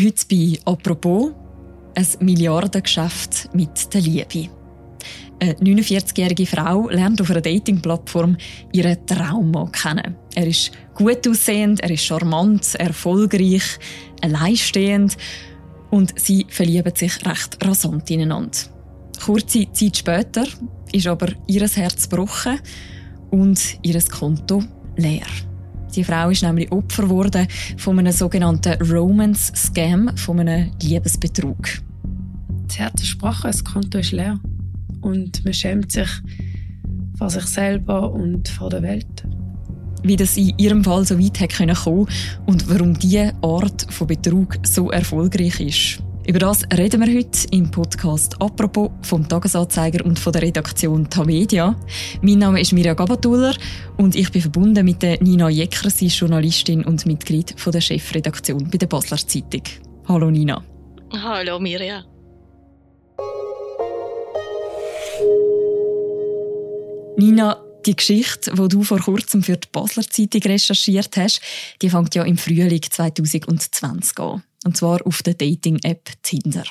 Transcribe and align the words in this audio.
Heute 0.00 0.26
bei 0.30 0.56
«Apropos» 0.64 1.32
ein 1.96 2.06
Milliardengeschäft 2.20 3.52
mit 3.52 3.92
der 3.92 4.00
Liebe. 4.00 4.48
Eine 5.40 5.54
49-jährige 5.54 6.46
Frau 6.46 6.88
lernt 6.88 7.20
auf 7.20 7.28
einer 7.32 7.40
Dating-Plattform 7.40 8.36
ihren 8.72 9.04
Traum 9.06 9.72
kennen. 9.72 10.14
Er 10.36 10.46
ist 10.46 10.70
gut 10.94 11.26
aussehend, 11.26 11.80
er 11.80 11.90
ist 11.90 12.04
charmant, 12.04 12.76
erfolgreich, 12.76 13.64
alleinstehend 14.22 15.16
und 15.90 16.16
sie 16.16 16.46
verlieben 16.48 16.94
sich 16.94 17.26
recht 17.26 17.58
rasant 17.66 18.08
ineinander. 18.08 18.56
Kurze 19.20 19.66
Zeit 19.72 19.96
später 19.96 20.44
ist 20.92 21.08
aber 21.08 21.32
ihr 21.48 21.66
Herz 21.66 22.08
gebrochen 22.08 22.60
und 23.32 23.78
ihr 23.82 24.00
Konto 24.02 24.62
leer. 24.96 25.47
Die 25.94 26.04
Frau 26.04 26.30
ist 26.30 26.42
nämlich 26.42 26.70
Opfer 26.70 27.04
geworden 27.04 27.46
von 27.76 27.98
einem 27.98 28.12
sogenannten 28.12 28.80
Romance-Scam, 28.82 30.16
von 30.16 30.40
einem 30.40 30.70
Liebesbetrug. 30.82 31.80
Das 32.68 33.02
ist 33.02 33.12
gebrochen, 33.12 33.50
das 33.50 33.64
Konto 33.64 33.98
ist 33.98 34.12
leer. 34.12 34.38
Und 35.00 35.44
man 35.44 35.54
schämt 35.54 35.92
sich 35.92 36.08
vor 37.16 37.30
sich 37.30 37.44
selber 37.44 38.12
und 38.12 38.48
vor 38.48 38.70
der 38.70 38.82
Welt. 38.82 39.24
Wie 40.02 40.16
das 40.16 40.36
in 40.36 40.56
ihrem 40.58 40.84
Fall 40.84 41.04
so 41.04 41.18
weit 41.18 41.52
kommen 41.52 41.74
konnte 41.74 42.12
und 42.46 42.68
warum 42.68 42.98
diese 42.98 43.32
Art 43.42 43.86
von 43.90 44.06
Betrug 44.06 44.58
so 44.64 44.90
erfolgreich 44.90 45.60
ist. 45.60 46.02
Über 46.28 46.40
das 46.40 46.62
reden 46.76 47.00
wir 47.00 47.16
heute 47.16 47.48
im 47.52 47.70
Podcast 47.70 48.38
«Apropos» 48.42 48.90
vom 49.00 49.26
Tagesanzeiger 49.26 50.04
und 50.04 50.18
von 50.18 50.30
der 50.30 50.42
Redaktion 50.42 51.08
Tamedia. 51.08 51.74
Mein 52.20 52.40
Name 52.40 52.60
ist 52.60 52.74
Mirja 52.74 52.92
Gabatuller 52.92 53.56
und 53.96 54.14
ich 54.14 54.30
bin 54.30 54.42
verbunden 54.42 54.84
mit 54.84 55.00
der 55.00 55.22
Nina 55.22 55.48
Jecker, 55.48 55.88
sie 55.88 56.08
ist 56.08 56.18
Journalistin 56.18 56.84
und 56.84 57.06
Mitglied 57.06 57.58
von 57.58 57.72
der 57.72 57.80
Chefredaktion 57.80 58.68
bei 58.70 58.76
der 58.76 58.88
Basler 58.88 59.16
Zeitung. 59.16 59.62
Hallo 60.06 60.30
Nina. 60.30 60.62
Hallo 61.14 61.58
Mirja. 61.58 62.04
Nina, 67.16 67.64
die 67.86 67.96
Geschichte, 67.96 68.52
die 68.52 68.68
du 68.68 68.82
vor 68.82 68.98
kurzem 68.98 69.42
für 69.42 69.56
die 69.56 69.68
Basler 69.72 70.02
Zeitung 70.02 70.42
recherchiert 70.42 71.16
hast, 71.16 71.40
die 71.80 71.88
fängt 71.88 72.14
ja 72.14 72.24
im 72.24 72.36
Frühling 72.36 72.82
2020 72.82 74.18
an. 74.18 74.42
Und 74.68 74.76
zwar 74.76 75.00
auf 75.06 75.22
der 75.22 75.32
Dating-App 75.32 76.10
Tinder. 76.22 76.64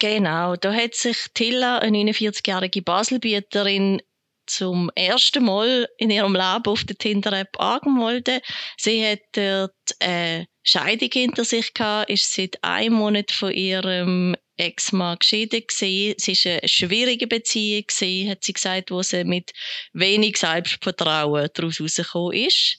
Genau, 0.00 0.56
da 0.56 0.72
hat 0.72 0.94
sich 0.94 1.18
Tilla, 1.34 1.80
eine 1.80 1.98
49-jährige 1.98 2.80
Baselbieterin, 2.80 4.00
zum 4.46 4.90
ersten 4.94 5.44
Mal 5.44 5.86
in 5.98 6.08
ihrem 6.08 6.32
Leben 6.32 6.64
auf 6.64 6.84
der 6.84 6.96
Tinder-App 6.96 7.60
angemeldet. 7.60 8.42
Sie 8.78 9.06
hat 9.06 9.20
dort 9.32 9.74
eine 10.00 10.46
Scheidung 10.62 11.10
hinter 11.12 11.44
sich 11.44 11.74
gehabt, 11.74 12.08
ist 12.08 12.32
seit 12.32 12.64
einem 12.64 12.94
Monat 12.94 13.30
von 13.30 13.52
ihrem 13.52 14.34
Ex-Mann 14.56 15.18
geschieden 15.18 15.62
gewesen. 15.66 16.14
Es 16.16 16.44
war 16.44 16.52
eine 16.52 16.68
schwierige 16.68 17.26
Beziehung 17.26 17.84
gewesen, 17.86 18.30
hat 18.30 18.44
sie 18.44 18.52
gesagt, 18.52 18.90
wo 18.90 19.02
sie 19.02 19.24
mit 19.24 19.52
wenig 19.92 20.36
Selbstvertrauen 20.36 21.48
daraus 21.54 21.80
rausgekommen 21.80 22.32
ist. 22.32 22.78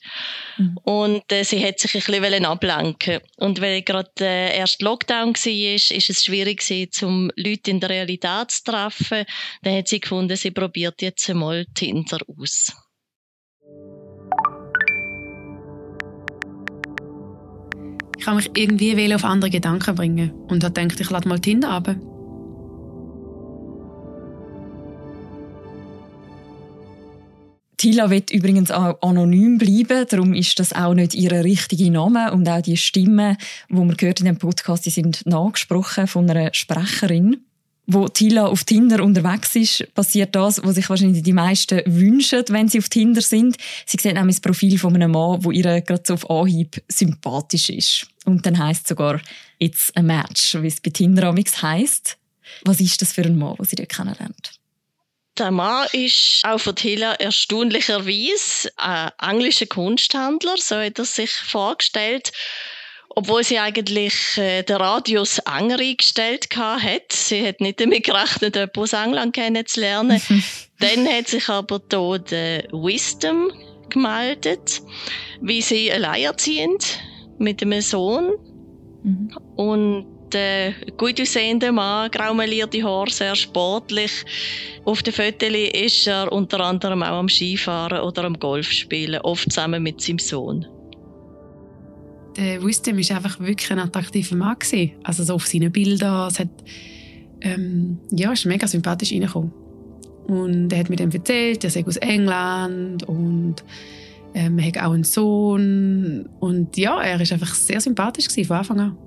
Mhm. 0.56 0.76
Und 0.84 1.32
äh, 1.32 1.44
sie 1.44 1.64
hat 1.64 1.78
sich 1.78 1.94
ein 1.94 2.20
bisschen 2.20 2.44
ablenken 2.44 3.20
Und 3.36 3.60
weil 3.60 3.82
gerade 3.82 4.10
der 4.18 4.54
erste 4.54 4.84
Lockdown 4.84 5.34
war, 5.34 5.74
ist, 5.74 5.90
ist 5.90 6.10
es 6.10 6.24
schwierig 6.24 6.60
gewesen, 6.60 7.04
um 7.04 7.30
Leute 7.36 7.70
in 7.70 7.80
der 7.80 7.90
Realität 7.90 8.50
zu 8.50 8.64
treffen. 8.64 9.24
Dann 9.62 9.76
hat 9.76 9.88
sie 9.88 10.00
gefunden, 10.00 10.36
sie 10.36 10.50
probiert 10.50 11.02
jetzt 11.02 11.28
einmal 11.28 11.66
Tinder 11.74 12.18
aus. 12.38 12.72
Ich 18.18 18.24
kann 18.24 18.36
mich 18.36 18.50
irgendwie 18.54 19.14
auf 19.14 19.24
andere 19.24 19.50
Gedanken 19.50 19.94
bringen. 19.94 20.32
Und 20.48 20.64
habe 20.64 20.72
gedacht, 20.72 21.00
ich 21.00 21.10
lade 21.10 21.28
mal 21.28 21.38
Tinder 21.38 21.70
ab. 21.70 21.94
Tila 27.84 28.08
wird 28.08 28.30
übrigens 28.30 28.70
auch 28.70 28.96
anonym 29.02 29.58
bleiben, 29.58 30.06
darum 30.08 30.32
ist 30.32 30.58
das 30.58 30.72
auch 30.72 30.94
nicht 30.94 31.14
ihr 31.14 31.32
richtiger 31.44 31.90
Name. 31.90 32.32
Und 32.32 32.48
auch 32.48 32.62
die 32.62 32.78
Stimmen, 32.78 33.36
wo 33.68 33.84
man 33.84 33.96
gehört 33.98 34.20
in 34.20 34.26
dem 34.26 34.38
Podcast, 34.38 34.86
die 34.86 34.90
sind 34.90 35.26
nachgesprochen 35.26 36.06
von 36.06 36.30
einer 36.30 36.54
Sprecherin 36.54 37.44
wo 37.86 38.08
Tila 38.08 38.46
auf 38.46 38.64
Tinder 38.64 39.02
unterwegs 39.02 39.54
ist, 39.56 39.94
passiert 39.94 40.34
das, 40.34 40.62
was 40.64 40.76
sich 40.76 40.88
wahrscheinlich 40.88 41.22
die 41.22 41.32
meisten 41.32 41.82
wünschen, 41.86 42.44
wenn 42.48 42.68
sie 42.68 42.78
auf 42.78 42.88
Tinder 42.88 43.20
sind. 43.20 43.56
Sie 43.86 43.98
sieht 44.00 44.14
nämlich 44.14 44.36
das 44.36 44.42
Profil 44.42 44.78
von 44.78 44.94
einem 44.94 45.12
Mann, 45.12 45.44
wo 45.44 45.50
ihr 45.50 45.80
gerade 45.82 46.02
so 46.06 46.14
auf 46.14 46.30
Anhieb 46.30 46.82
sympathisch 46.88 47.68
ist. 47.68 48.06
Und 48.24 48.46
dann 48.46 48.58
heißt 48.58 48.86
sogar 48.86 49.20
«It's 49.58 49.92
a 49.96 50.02
match», 50.02 50.54
wie 50.60 50.66
es 50.66 50.80
bei 50.80 50.90
Tinder 50.90 51.24
amigs 51.24 51.62
heisst. 51.62 52.16
Was 52.64 52.80
ist 52.80 53.02
das 53.02 53.12
für 53.12 53.22
ein 53.22 53.36
Mann, 53.36 53.56
den 53.56 53.66
sie 53.66 53.76
dort 53.76 53.90
kennenlernt? 53.90 54.52
Der 55.36 55.50
Mann 55.50 55.88
ist 55.92 56.42
auch 56.44 56.58
für 56.58 56.74
Tila 56.74 57.14
erstaunlicherweise 57.14 58.70
ein 58.76 59.10
englischer 59.20 59.66
Kunsthandler, 59.66 60.54
so 60.58 60.76
hat 60.76 60.98
er 60.98 61.04
sich 61.04 61.32
vorgestellt 61.32 62.32
obwohl 63.16 63.44
sie 63.44 63.58
eigentlich 63.58 64.36
äh, 64.36 64.62
den 64.62 64.76
Radius 64.76 65.38
enger 65.38 65.78
eingestellt 65.78 66.48
hat. 66.56 67.12
Sie 67.12 67.46
hat 67.46 67.60
nicht 67.60 67.80
damit 67.80 68.04
gerechnet, 68.04 68.56
jemanden 68.56 68.80
aus 68.80 68.92
England 68.92 69.34
kennenzulernen. 69.34 70.20
Dann 70.80 71.06
hat 71.06 71.28
sich 71.28 71.48
aber 71.48 71.80
hier 71.90 72.18
der 72.18 72.64
Wisdom 72.72 73.52
gemeldet, 73.88 74.82
wie 75.40 75.62
sie 75.62 75.92
alleinerziehend 75.92 76.98
mit 77.38 77.62
einem 77.62 77.80
Sohn 77.80 78.32
mhm. 79.02 79.36
und 79.56 80.34
äh, 80.34 80.72
gut 80.96 81.20
aussehender 81.20 81.70
Mann, 81.70 82.10
graumelierte 82.10 82.82
Haare, 82.82 83.10
sehr 83.10 83.36
sportlich. 83.36 84.10
Auf 84.84 85.02
den 85.02 85.12
Fotos 85.12 85.50
ist 85.50 86.08
er 86.08 86.32
unter 86.32 86.58
anderem 86.60 87.02
auch 87.04 87.18
am 87.18 87.28
Skifahren 87.28 88.00
oder 88.00 88.24
am 88.24 88.38
Golf 88.38 88.72
spielen, 88.72 89.20
oft 89.20 89.52
zusammen 89.52 89.82
mit 89.82 90.00
seinem 90.00 90.18
Sohn 90.18 90.66
der 92.36 92.62
Wisdom 92.62 92.98
ist 92.98 93.10
einfach 93.12 93.38
wirklich 93.40 93.70
ein 93.70 93.78
attraktiver 93.78 94.36
Mann 94.36 94.58
gewesen. 94.58 94.92
Also 95.02 95.24
so 95.24 95.34
auf 95.34 95.46
seinen 95.46 95.70
Bildern, 95.72 96.28
es 96.28 96.38
hat, 96.38 96.48
ähm, 97.40 97.98
ja, 98.10 98.32
ist 98.32 98.46
mega 98.46 98.66
sympathisch 98.66 99.12
reingekommen. 99.12 99.52
Und 100.26 100.72
er 100.72 100.80
hat 100.80 100.90
mir 100.90 100.96
dann 100.96 101.12
erzählt, 101.12 101.64
er 101.64 101.70
sei 101.70 101.84
aus 101.86 101.96
England 101.96 103.02
und 103.04 103.56
ähm, 104.34 104.58
er 104.58 104.66
hat 104.66 104.78
auch 104.78 104.92
einen 104.92 105.04
Sohn. 105.04 106.28
Und 106.40 106.76
ja, 106.76 107.00
er 107.00 107.20
ist 107.20 107.32
einfach 107.32 107.54
sehr 107.54 107.80
sympathisch 107.80 108.28
gewesen, 108.28 108.48
von 108.48 108.56
Anfang 108.56 108.80
an. 108.80 108.98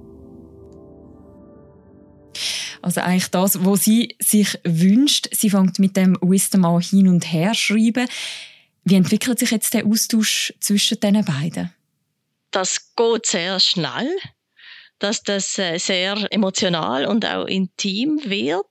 Also 2.81 3.01
eigentlich 3.01 3.29
das, 3.29 3.65
was 3.65 3.83
sie 3.83 4.15
sich 4.19 4.57
wünscht. 4.63 5.29
Sie 5.33 5.49
fängt 5.49 5.79
mit 5.79 5.97
dem 5.97 6.17
Wisdom 6.21 6.65
an 6.65 6.79
hin 6.79 7.07
und 7.07 7.31
her 7.31 7.53
schreiben. 7.53 8.07
Wie 8.85 8.95
entwickelt 8.95 9.39
sich 9.39 9.51
jetzt 9.51 9.73
der 9.73 9.85
Austausch 9.85 10.53
zwischen 10.59 10.99
den 10.99 11.25
beiden? 11.25 11.71
Das 12.51 12.93
geht 12.95 13.25
sehr 13.25 13.59
schnell, 13.59 14.09
dass 14.99 15.23
das 15.23 15.57
äh, 15.59 15.77
sehr 15.77 16.27
emotional 16.31 17.05
und 17.05 17.25
auch 17.25 17.45
intim 17.45 18.21
wird. 18.23 18.65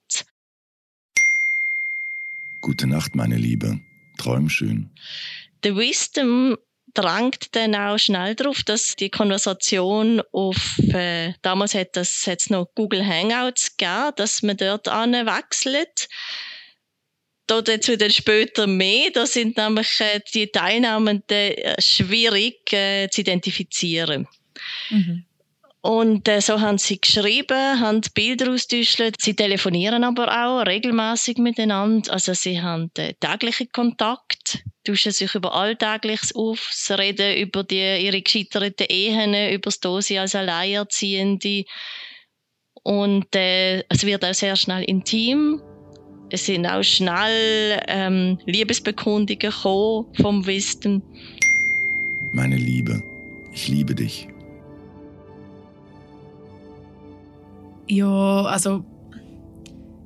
Gute 2.61 2.87
Nacht, 2.87 3.15
meine 3.15 3.37
Liebe. 3.37 3.81
Träum 4.19 4.49
schön. 4.49 4.91
The 5.63 5.77
Wisdom 5.77 6.57
drängt 6.95 7.55
dann 7.55 7.75
auch 7.75 7.99
schnell 7.99 8.35
darauf, 8.35 8.63
dass 8.63 8.97
die 8.97 9.11
Konversation 9.11 10.23
auf, 10.33 10.79
äh, 10.79 11.35
damals 11.43 11.75
hat 11.75 11.97
es 11.97 12.51
noch 12.51 12.69
Google 12.75 13.07
Hangouts 13.07 13.77
gegeben, 13.77 14.13
dass 14.17 14.43
man 14.43 14.57
dort 14.57 14.89
anwechselt 14.89 16.09
dazu 17.47 17.97
dann 17.97 18.11
später 18.11 18.67
mehr. 18.67 19.11
Da 19.13 19.27
sind 19.27 19.57
nämlich 19.57 20.01
äh, 20.01 20.21
die 20.35 20.49
Teilnehmenden 20.49 21.53
äh, 21.53 21.81
schwierig 21.81 22.73
äh, 22.73 23.09
zu 23.09 23.21
identifizieren. 23.21 24.27
Mhm. 24.91 25.25
Und 25.87 26.27
äh, 26.27 26.41
so 26.41 26.61
haben 26.61 26.79
sie 26.79 27.01
geschrieben, 27.01 27.79
haben 27.81 28.01
Bilder 28.13 28.51
austauscht. 28.51 29.01
Sie 29.21 29.37
telefonieren 29.37 30.03
aber 30.03 30.27
auch 30.27 30.67
regelmäßig 30.67 31.39
miteinander. 31.39 32.13
Also 32.13 32.35
sie 32.35 32.61
haben 32.61 32.91
äh, 32.99 33.15
täglichen 33.21 33.69
Kontakt, 33.71 34.65
tauschen 34.83 35.13
sich 35.13 35.33
über 35.37 35.55
Alltägliches 35.55 36.35
auf, 36.35 36.71
sie 36.73 36.99
reden 36.99 37.37
über 37.37 37.63
die, 37.63 38.05
ihre 38.05 38.21
gescheiterten 38.21 38.89
Ehen, 38.89 39.55
über 39.55 39.67
das 39.67 39.79
Dose 39.79 40.21
als 40.21 40.35
Alleinerziehende. 40.35 41.65
Und 42.83 43.37
äh, 43.37 43.85
es 43.89 44.05
wird 44.05 44.25
auch 44.25 44.35
sehr 44.35 44.57
schnell 44.57 44.83
intim. 44.83 45.63
Es 46.31 46.47
sind 46.47 46.67
auch 46.67 46.83
schnell 46.83 47.81
ähm, 47.87 48.39
Liebesbekundungen 48.47 49.39
gekommen 49.39 50.07
vom 50.21 50.47
Wissen. 50.47 51.03
Meine 52.33 52.57
Liebe, 52.57 53.03
ich 53.53 53.69
liebe 53.69 53.95
dich. 53.95 54.29
Ja, 57.89 58.43
also 58.43 58.85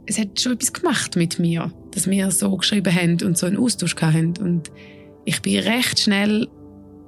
es 0.04 0.18
hat 0.18 0.38
schon 0.38 0.52
etwas 0.52 0.72
gemacht 0.72 1.16
mit 1.16 1.38
mir, 1.38 1.72
dass 1.92 2.08
wir 2.10 2.30
so 2.30 2.54
geschrieben 2.56 2.94
haben 2.94 3.18
und 3.24 3.38
so 3.38 3.46
einen 3.46 3.56
Austausch 3.56 3.96
hatten. 3.96 4.34
Und 4.38 4.70
ich 5.24 5.40
bin 5.40 5.58
recht 5.60 6.00
schnell 6.00 6.48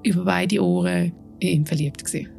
über 0.03 0.25
beide 0.25 0.65
Ohren 0.65 1.13
in 1.41 1.49
ihn 1.49 1.67
verliebt 1.67 2.05
gewesen. 2.05 2.32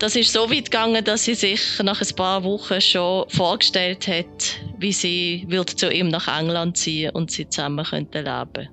Das 0.00 0.16
ist 0.16 0.32
so 0.32 0.50
weit 0.50 0.70
gegangen, 0.70 1.04
dass 1.04 1.24
sie 1.24 1.34
sich 1.34 1.60
nach 1.82 2.00
ein 2.00 2.16
paar 2.16 2.42
Wochen 2.42 2.80
schon 2.80 3.28
vorgestellt 3.28 4.08
hat, 4.08 4.58
wie 4.78 4.92
sie 4.92 5.44
würde 5.48 5.76
zu 5.76 5.92
ihm 5.92 6.08
nach 6.08 6.26
England 6.26 6.78
ziehen 6.78 7.10
und 7.10 7.30
sie 7.30 7.48
zusammen 7.48 7.84
könnten 7.84 8.24
leben. 8.24 8.68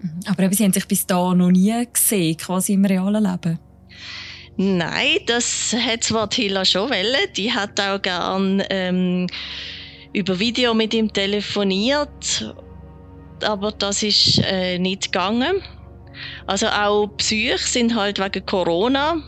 Mhm. 0.00 0.20
Aber 0.26 0.44
eben, 0.44 0.54
sie 0.54 0.64
haben 0.64 0.72
sich 0.72 0.86
bis 0.86 1.04
da 1.04 1.34
noch 1.34 1.50
nie 1.50 1.84
gesehen, 1.92 2.36
quasi 2.36 2.74
im 2.74 2.84
realen 2.84 3.24
Leben. 3.24 3.58
Nein, 4.56 5.18
das 5.26 5.74
hat 5.74 6.04
zwar 6.04 6.30
Tilla 6.30 6.64
schon 6.64 6.90
wollen. 6.90 7.32
Die 7.36 7.52
hat 7.52 7.80
auch 7.80 8.00
gern 8.00 8.62
ähm, 8.70 9.26
über 10.12 10.38
Video 10.38 10.74
mit 10.74 10.94
ihm 10.94 11.12
telefoniert, 11.12 12.54
aber 13.42 13.72
das 13.72 14.04
ist 14.04 14.40
äh, 14.44 14.78
nicht 14.78 15.12
gegangen. 15.12 15.60
Also 16.46 16.68
auch 16.68 17.08
Psyche 17.16 17.58
sind 17.58 17.96
halt 17.96 18.20
wegen 18.20 18.46
Corona 18.46 19.22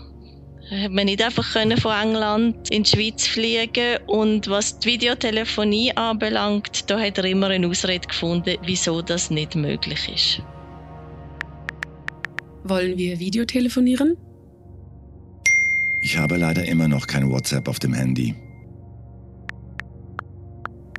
hat 0.71 0.93
man 0.93 1.07
nicht 1.07 1.23
einfach 1.23 1.53
können 1.53 1.77
von 1.79 1.93
England 1.93 2.71
in 2.71 2.85
die 2.85 2.91
Schweiz 2.91 3.27
fliegen 3.27 3.99
und 4.07 4.49
was 4.49 4.79
die 4.79 4.91
Videotelefonie 4.91 5.97
anbelangt, 5.97 6.89
da 6.89 6.99
hat 6.99 7.19
er 7.19 7.25
immer 7.25 7.49
eine 7.49 7.67
Ausrede 7.67 8.07
gefunden, 8.07 8.57
wieso 8.65 9.03
das 9.03 9.31
nicht 9.31 9.57
möglich 9.57 10.09
ist. 10.13 10.43
Wollen 12.63 12.97
wir 12.97 13.19
Videotelefonieren? 13.19 14.17
Ich 16.03 16.17
habe 16.17 16.37
leider 16.37 16.65
immer 16.65 16.89
noch 16.89 17.07
kein 17.07 17.31
WhatsApp 17.31 17.69
auf 17.69 17.79
dem 17.79 17.93
Handy. 17.93 18.35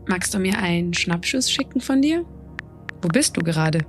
Magst 0.08 0.34
du 0.34 0.40
mir 0.40 0.58
einen 0.60 0.94
Schnappschuss 0.94 1.50
schicken 1.50 1.80
von 1.80 2.02
dir? 2.02 2.26
Wo 3.02 3.08
bist 3.08 3.38
du 3.38 3.42
gerade? 3.42 3.80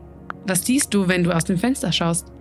Was 0.46 0.64
siehst 0.64 0.94
du, 0.94 1.08
wenn 1.08 1.24
du 1.24 1.34
aus 1.34 1.44
dem 1.44 1.58
Fenster 1.58 1.92
schaust? 1.92 2.32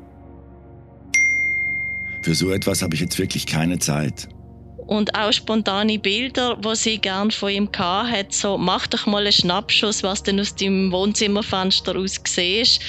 Für 2.22 2.36
so 2.36 2.52
etwas 2.52 2.82
habe 2.82 2.96
ich 2.96 3.02
jetzt 3.02 3.18
wirklich 3.18 3.46
keine 3.46 3.80
Zeit. 3.80 4.28
Und 4.88 5.16
auch 5.16 5.32
spontane 5.32 6.00
Bilder, 6.00 6.58
wo 6.62 6.74
sie 6.74 6.98
gern 6.98 7.32
von 7.32 7.50
ihm 7.50 7.70
hat, 7.78 8.34
so 8.34 8.58
mach 8.58 8.88
doch 8.88 9.06
mal 9.06 9.22
einen 9.24 9.32
Schnappschuss, 9.32 10.04
was 10.04 10.24
denn 10.24 10.40
aus 10.40 10.56
deinem 10.56 10.92
Wohnzimmerfenster 10.92 11.96
aus 11.96 12.20
siehst. 12.28 12.82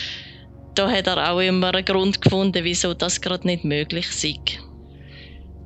Da 0.75 0.91
hat 0.91 1.07
er 1.07 1.31
auch 1.31 1.41
immer 1.41 1.73
einen 1.73 1.85
Grund 1.85 2.21
gefunden, 2.21 2.65
wieso 2.65 2.95
das 2.95 3.21
gerade 3.21 3.47
nicht 3.47 3.65
möglich 3.65 4.09
sei. 4.11 4.37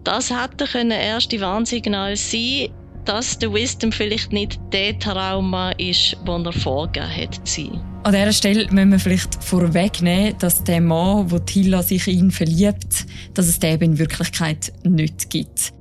Das 0.04 0.30
hätte 0.30 0.66
ein 0.78 0.90
erste 0.90 1.40
Warnsignal 1.40 2.16
sein 2.16 2.68
dass 3.06 3.38
der 3.38 3.52
Wisdom 3.54 3.92
vielleicht 3.92 4.32
nicht 4.32 4.60
der 4.72 4.98
Trauma 4.98 5.70
ist, 5.72 6.16
den 6.26 6.44
er 6.44 6.52
vorgegeben 6.52 7.16
hat 7.16 7.48
zu. 7.48 7.70
An 8.02 8.12
dieser 8.12 8.32
Stelle 8.32 8.70
müssen 8.70 8.90
wir 8.90 8.98
vielleicht 8.98 9.42
vorwegnehmen, 9.42 10.36
dass 10.38 10.62
der 10.64 10.80
Mann, 10.80 11.30
wo 11.30 11.38
Tilla 11.38 11.82
sich 11.82 12.06
in 12.08 12.18
ihn 12.18 12.30
verliebt, 12.30 13.06
dass 13.34 13.46
es 13.46 13.58
den 13.58 13.80
in 13.80 13.98
Wirklichkeit 13.98 14.72
nicht 14.84 15.30
gibt. 15.30 15.72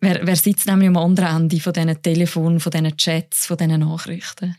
Wer, 0.00 0.26
wer 0.26 0.36
sitzt 0.36 0.66
nämlich 0.66 0.88
am 0.88 0.96
anderen 0.96 1.42
Ende 1.42 1.60
von 1.60 1.72
diesen 1.72 2.02
Telefonen, 2.02 2.58
von 2.58 2.72
diesen 2.72 2.96
Chats, 2.96 3.46
von 3.46 3.56
diesen 3.56 3.80
Nachrichten? 3.80 4.56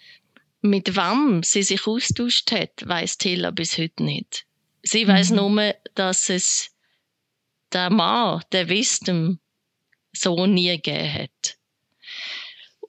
Mit 0.61 0.95
wem 0.95 1.43
sie 1.43 1.63
sich 1.63 1.85
austauscht 1.85 2.49
hat, 2.53 2.85
weiß 2.85 3.17
Tilla 3.17 3.51
bis 3.51 3.77
heute 3.77 4.03
nicht. 4.03 4.45
Sie 4.83 5.05
weiß 5.05 5.31
mhm. 5.31 5.35
nur, 5.35 5.75
dass 5.95 6.29
es 6.29 6.71
der 7.73 7.89
Mann, 7.89 8.41
der 8.53 8.69
Wisdom, 8.69 9.39
so 10.13 10.45
nie 10.45 10.77
gegeben 10.77 11.13
hat. 11.13 11.57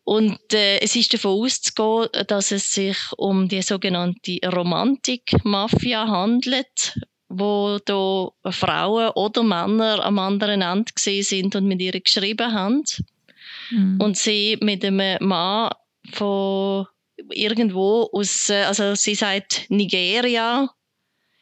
Und 0.04 0.52
äh, 0.52 0.78
es 0.80 0.96
ist 0.96 1.14
davon 1.14 1.42
auszugehen, 1.42 2.26
dass 2.26 2.52
es 2.52 2.72
sich 2.72 2.98
um 3.16 3.48
die 3.48 3.62
sogenannte 3.62 4.38
Romantik-Mafia 4.44 6.06
handelt, 6.06 6.98
wo 7.28 7.78
da 7.84 8.30
Frauen 8.50 9.10
oder 9.14 9.42
Männer 9.42 10.04
am 10.04 10.18
anderen 10.18 10.60
Ende 10.60 10.92
gesehen 10.92 11.22
sind 11.22 11.56
und 11.56 11.64
mit 11.64 11.80
ihr 11.80 11.98
geschrieben 11.98 12.52
haben. 12.52 12.84
Mhm. 13.70 13.98
Und 14.00 14.18
sie 14.18 14.58
mit 14.60 14.84
einem 14.84 15.16
Mann 15.26 15.70
von 16.12 16.86
irgendwo 17.30 18.10
aus, 18.12 18.50
äh, 18.50 18.64
also 18.64 18.94
sie 18.94 19.14
sagt 19.14 19.64
Nigeria, 19.70 20.68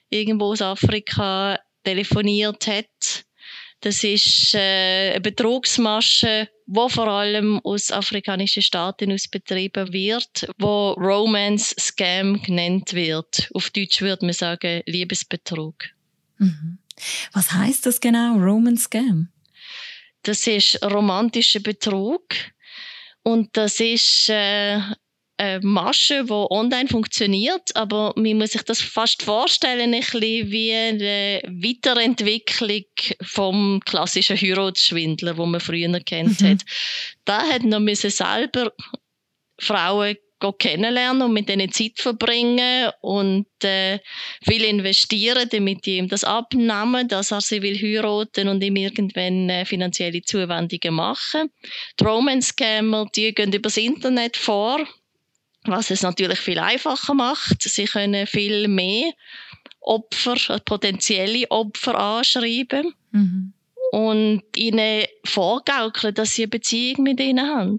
irgendwo 0.09 0.53
aus 0.53 0.63
Afrika 0.63 1.59
telefoniert 1.83 2.67
hat 2.69 3.25
das 3.83 4.05
ist 4.05 4.55
äh, 4.55 5.11
eine 5.11 5.21
Betrugsmasche, 5.21 6.49
wo 6.67 6.89
vor 6.89 7.09
allem 7.09 7.61
aus 7.65 7.91
afrikanischen 7.91 8.63
Staaten 8.63 9.13
aus 9.13 9.29
betrieben 9.29 9.93
wird, 9.93 10.49
wo 10.59 10.93
Romance 10.93 11.75
Scam 11.79 12.41
genannt 12.43 12.95
wird. 12.95 13.51
Auf 13.55 13.71
Deutsch 13.71 14.01
würde 14.01 14.25
man 14.25 14.35
sagen 14.35 14.83
Liebesbetrug. 14.87 15.75
Mhm. 16.39 16.79
Was 17.33 17.53
heißt 17.53 17.85
das 17.87 18.01
genau, 18.01 18.37
Romance 18.37 18.85
Scam? 18.85 19.29
Das 20.23 20.47
ist 20.47 20.81
romantischer 20.85 21.61
Betrug 21.61 22.23
und 23.25 23.57
das 23.57 23.81
ist 23.81 24.29
äh, 24.29 24.79
eine 25.43 25.61
Masche, 25.61 26.25
die 26.25 26.31
online 26.31 26.89
funktioniert, 26.89 27.75
aber 27.75 28.13
man 28.17 28.39
muss 28.39 28.53
sich 28.53 28.63
das 28.63 28.81
fast 28.81 29.23
vorstellen, 29.23 29.93
ein 29.93 30.01
bisschen 30.01 30.51
wie 30.51 30.73
eine 30.73 31.43
Weiterentwicklung 31.47 32.85
vom 33.23 33.81
klassischen 33.85 34.37
Heiratsschwindler, 34.37 35.37
wo 35.37 35.47
man 35.47 35.61
früher 35.61 36.01
kennt 36.01 36.41
mhm. 36.41 36.51
hat. 36.51 36.63
Da 37.25 37.43
hat 37.43 37.65
man 37.65 37.85
müssen 37.85 38.11
selber 38.11 38.73
Frauen 39.59 40.17
kennenlernen 40.59 41.23
und 41.23 41.33
mit 41.33 41.49
denen 41.49 41.71
Zeit 41.71 41.99
verbringen 41.99 42.91
und 43.01 43.47
äh, 43.63 44.01
viel 44.43 44.65
investieren, 44.65 45.49
damit 45.49 45.87
die 45.87 45.99
ihm 45.99 46.09
das 46.09 46.25
abnehmen, 46.25 47.07
dass 47.07 47.31
er 47.31 47.41
sie 47.41 47.63
will 47.63 47.79
heiraten 47.81 48.49
und 48.49 48.65
ihm 48.65 48.75
irgendwann 48.75 49.49
äh, 49.49 49.65
finanzielle 49.65 50.23
Zuwendungen 50.23 50.95
machen. 50.97 51.51
Die 52.01 52.05
Romance-Scammer, 52.05 53.07
die 53.15 53.33
gehen 53.33 53.53
übers 53.53 53.77
Internet 53.77 54.37
vor, 54.37 54.85
was 55.65 55.91
es 55.91 56.03
natürlich 56.03 56.41
viel 56.41 56.59
einfacher 56.59 57.15
macht. 57.15 57.63
Sie 57.63 57.85
können 57.85 58.27
viel 58.27 58.69
mehr 58.69 59.13
Opfer, 59.81 60.37
äh, 60.55 60.61
potenzielle 60.61 61.51
Opfer 61.51 61.99
anschreiben 61.99 62.95
mhm. 63.11 63.53
und 63.93 64.43
ihnen 64.57 65.05
vorgaukeln, 65.25 66.15
dass 66.15 66.35
sie 66.35 66.43
eine 66.43 66.51
Beziehung 66.51 67.05
mit 67.05 67.21
ihnen 67.21 67.47
haben. 67.47 67.79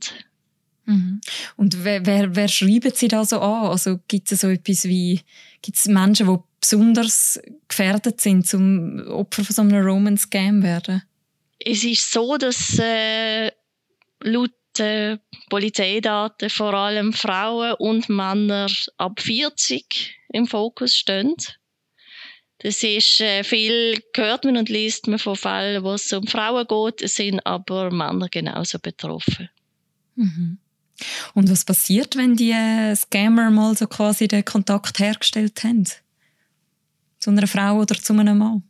Mhm. 0.86 1.22
Und 1.56 1.84
wer, 1.84 2.06
wer, 2.06 2.36
wer 2.36 2.48
schreiben 2.48 2.92
Sie 2.94 3.08
da 3.08 3.24
so 3.24 3.40
an? 3.40 3.68
Also 3.68 4.00
gibt 4.08 4.32
es 4.32 4.42
so 4.42 4.50
etwas 4.50 4.84
wie, 4.86 5.22
gibt 5.62 5.78
es 5.78 5.86
Menschen, 5.88 6.28
die 6.28 6.38
besonders 6.60 7.40
gefährdet 7.68 8.20
sind, 8.20 8.46
zum 8.48 9.08
Opfer 9.08 9.46
von 9.46 9.56
so 9.56 9.62
einem 9.62 9.86
Roman-Scam 9.86 10.62
werden? 10.62 11.04
Es 11.60 11.84
ist 11.86 12.12
so, 12.12 12.38
dass 12.38 12.78
äh, 12.80 13.50
laut 14.22 14.52
äh, 14.80 15.18
Polizeidaten 15.50 16.50
vor 16.50 16.74
allem 16.74 17.14
Frauen 17.14 17.74
und 17.80 18.10
Männer 18.10 18.68
ab 18.98 19.20
40 19.20 20.16
im 20.30 20.48
Fokus 20.48 20.96
stehen. 20.96 21.36
Das 22.60 22.82
ist 22.82 23.20
äh, 23.20 23.44
viel 23.44 24.02
gehört 24.14 24.46
man 24.46 24.58
und 24.58 24.70
liest 24.70 25.08
man 25.08 25.20
von 25.20 25.36
Fällen, 25.36 25.84
wo 25.84 25.94
es 25.94 26.12
um 26.14 26.26
Frauen 26.28 26.66
geht, 26.68 27.10
sind 27.10 27.46
aber 27.46 27.92
Männer 27.92 28.30
genauso 28.30 28.80
betroffen. 28.80 29.50
Mhm. 30.16 30.58
Und 31.34 31.50
was 31.50 31.66
passiert, 31.66 32.16
wenn 32.16 32.36
die 32.36 32.52
äh, 32.52 32.96
Scammer 32.96 33.50
mal 33.50 33.76
so 33.76 33.88
quasi 33.88 34.28
den 34.28 34.46
Kontakt 34.46 35.00
hergestellt 35.00 35.64
haben? 35.64 35.86
Zu 37.20 37.32
einer 37.32 37.48
Frau 37.48 37.80
oder 37.80 37.96
zu 37.96 38.14
einem 38.14 38.38
Mann? 38.38 38.64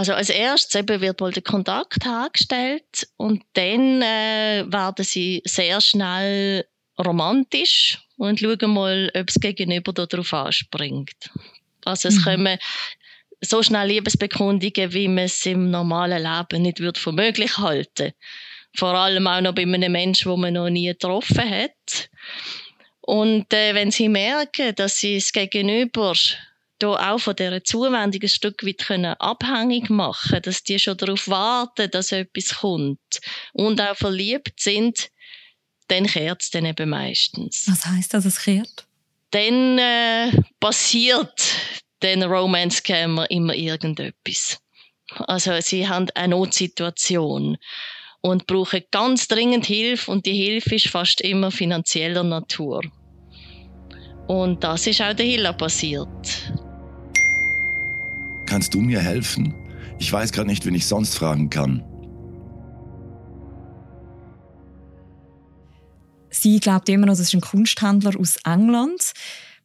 Also 0.00 0.14
als 0.14 0.30
erstes 0.30 0.76
eben 0.76 1.02
wird 1.02 1.20
wohl 1.20 1.30
der 1.30 1.42
Kontakt 1.42 2.06
hergestellt 2.06 3.06
und 3.18 3.42
dann 3.52 4.00
äh, 4.00 4.64
werden 4.66 5.04
sie 5.04 5.42
sehr 5.44 5.78
schnell 5.82 6.64
romantisch 6.98 7.98
und 8.16 8.40
schauen 8.40 8.70
mal, 8.70 9.12
ob 9.14 9.26
das 9.26 9.34
Gegenüber 9.34 9.92
darauf 9.92 10.32
anspringt. 10.32 11.30
Also 11.84 12.08
es 12.08 12.14
mhm. 12.14 12.22
kommen 12.22 12.58
so 13.42 13.62
schnell 13.62 13.88
Liebesbekundungen, 13.88 14.94
wie 14.94 15.08
man 15.08 15.24
es 15.24 15.44
im 15.44 15.70
normalen 15.70 16.22
Leben 16.22 16.62
nicht 16.62 16.80
würde 16.80 16.98
für 16.98 17.12
möglich 17.12 17.58
halten. 17.58 18.12
Vor 18.74 18.94
allem 18.94 19.26
auch 19.26 19.42
noch 19.42 19.54
bei 19.54 19.64
einem 19.64 19.92
Menschen, 19.92 20.30
wo 20.30 20.38
man 20.38 20.54
noch 20.54 20.70
nie 20.70 20.86
getroffen 20.86 21.50
hat. 21.50 22.08
Und 23.02 23.52
äh, 23.52 23.74
wenn 23.74 23.90
sie 23.90 24.08
merken, 24.08 24.74
dass 24.76 24.96
sie 24.96 25.16
das 25.16 25.30
Gegenüber 25.30 26.14
da 26.80 27.12
auch 27.12 27.18
von 27.20 27.36
dieser 27.36 27.62
Zuwendung 27.62 28.22
ein 28.22 28.28
Stück 28.28 28.64
weit 28.66 28.78
können 28.78 29.14
abhängig 29.18 29.90
machen 29.90 30.40
dass 30.42 30.64
die 30.64 30.78
schon 30.78 30.96
darauf 30.96 31.28
warten, 31.28 31.90
dass 31.90 32.12
etwas 32.12 32.56
kommt 32.56 33.20
und 33.52 33.80
auch 33.80 33.96
verliebt 33.96 34.58
sind, 34.60 35.10
dann 35.88 36.06
kehrt 36.06 36.42
es 36.42 36.50
dann 36.50 36.66
eben 36.66 36.90
meistens. 36.90 37.64
Was 37.68 37.86
heißt 37.86 38.14
das, 38.14 38.24
es 38.24 38.40
kehrt? 38.40 38.86
Dann 39.30 39.78
äh, 39.78 40.30
passiert 40.58 41.54
den 42.02 42.22
Romance-Scammer 42.22 43.30
immer 43.30 43.54
irgendetwas. 43.54 44.58
Also 45.26 45.60
sie 45.60 45.88
haben 45.88 46.08
eine 46.14 46.36
Notsituation 46.36 47.58
und 48.20 48.46
brauchen 48.46 48.82
ganz 48.90 49.28
dringend 49.28 49.66
Hilfe 49.66 50.10
und 50.10 50.26
die 50.26 50.34
Hilfe 50.34 50.76
ist 50.76 50.88
fast 50.88 51.20
immer 51.20 51.50
finanzieller 51.50 52.22
Natur. 52.22 52.82
Und 54.28 54.62
das 54.62 54.86
ist 54.86 55.00
auch 55.02 55.14
der 55.14 55.26
Hilla 55.26 55.52
passiert. 55.52 56.06
Kannst 58.50 58.74
du 58.74 58.80
mir 58.80 58.98
helfen? 58.98 59.54
Ich 60.00 60.12
weiß 60.12 60.32
gerade 60.32 60.48
nicht, 60.48 60.66
wen 60.66 60.74
ich 60.74 60.84
sonst 60.84 61.14
fragen 61.14 61.50
kann. 61.50 61.84
Sie 66.30 66.58
glaubt 66.58 66.88
immer 66.88 67.06
noch, 67.06 67.12
das 67.12 67.20
ist 67.20 67.34
ein 67.34 67.42
Kunsthändler 67.42 68.18
aus 68.18 68.38
England. 68.44 69.12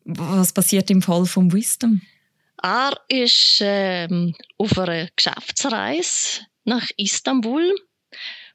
Was 0.04 0.54
passiert 0.54 0.92
im 0.92 1.02
Fall 1.02 1.26
von 1.26 1.52
Wisdom? 1.52 2.04
Er 2.62 2.96
ist 3.08 3.58
ähm, 3.62 4.36
auf 4.60 4.78
einer 4.78 5.10
Geschäftsreise 5.16 6.42
nach 6.64 6.88
Istanbul, 6.96 7.74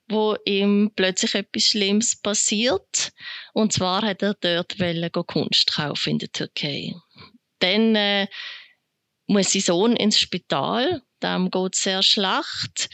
wo 0.08 0.36
ihm 0.44 0.92
plötzlich 0.94 1.34
etwas 1.34 1.64
Schlimmes 1.64 2.14
passiert. 2.14 3.10
Und 3.52 3.72
zwar 3.72 4.02
hat 4.02 4.22
er 4.22 4.34
dort 4.34 4.78
Kunst 5.26 5.74
kaufen 5.74 6.10
in 6.10 6.18
der 6.20 6.30
Türkei. 6.30 6.94
Dann 7.58 7.96
äh, 7.96 8.28
muss 9.30 9.52
sein 9.52 9.62
Sohn 9.62 9.96
ins 9.96 10.18
Spital, 10.18 11.02
dem 11.22 11.50
geht 11.50 11.74
sehr 11.74 12.02
schlecht 12.02 12.90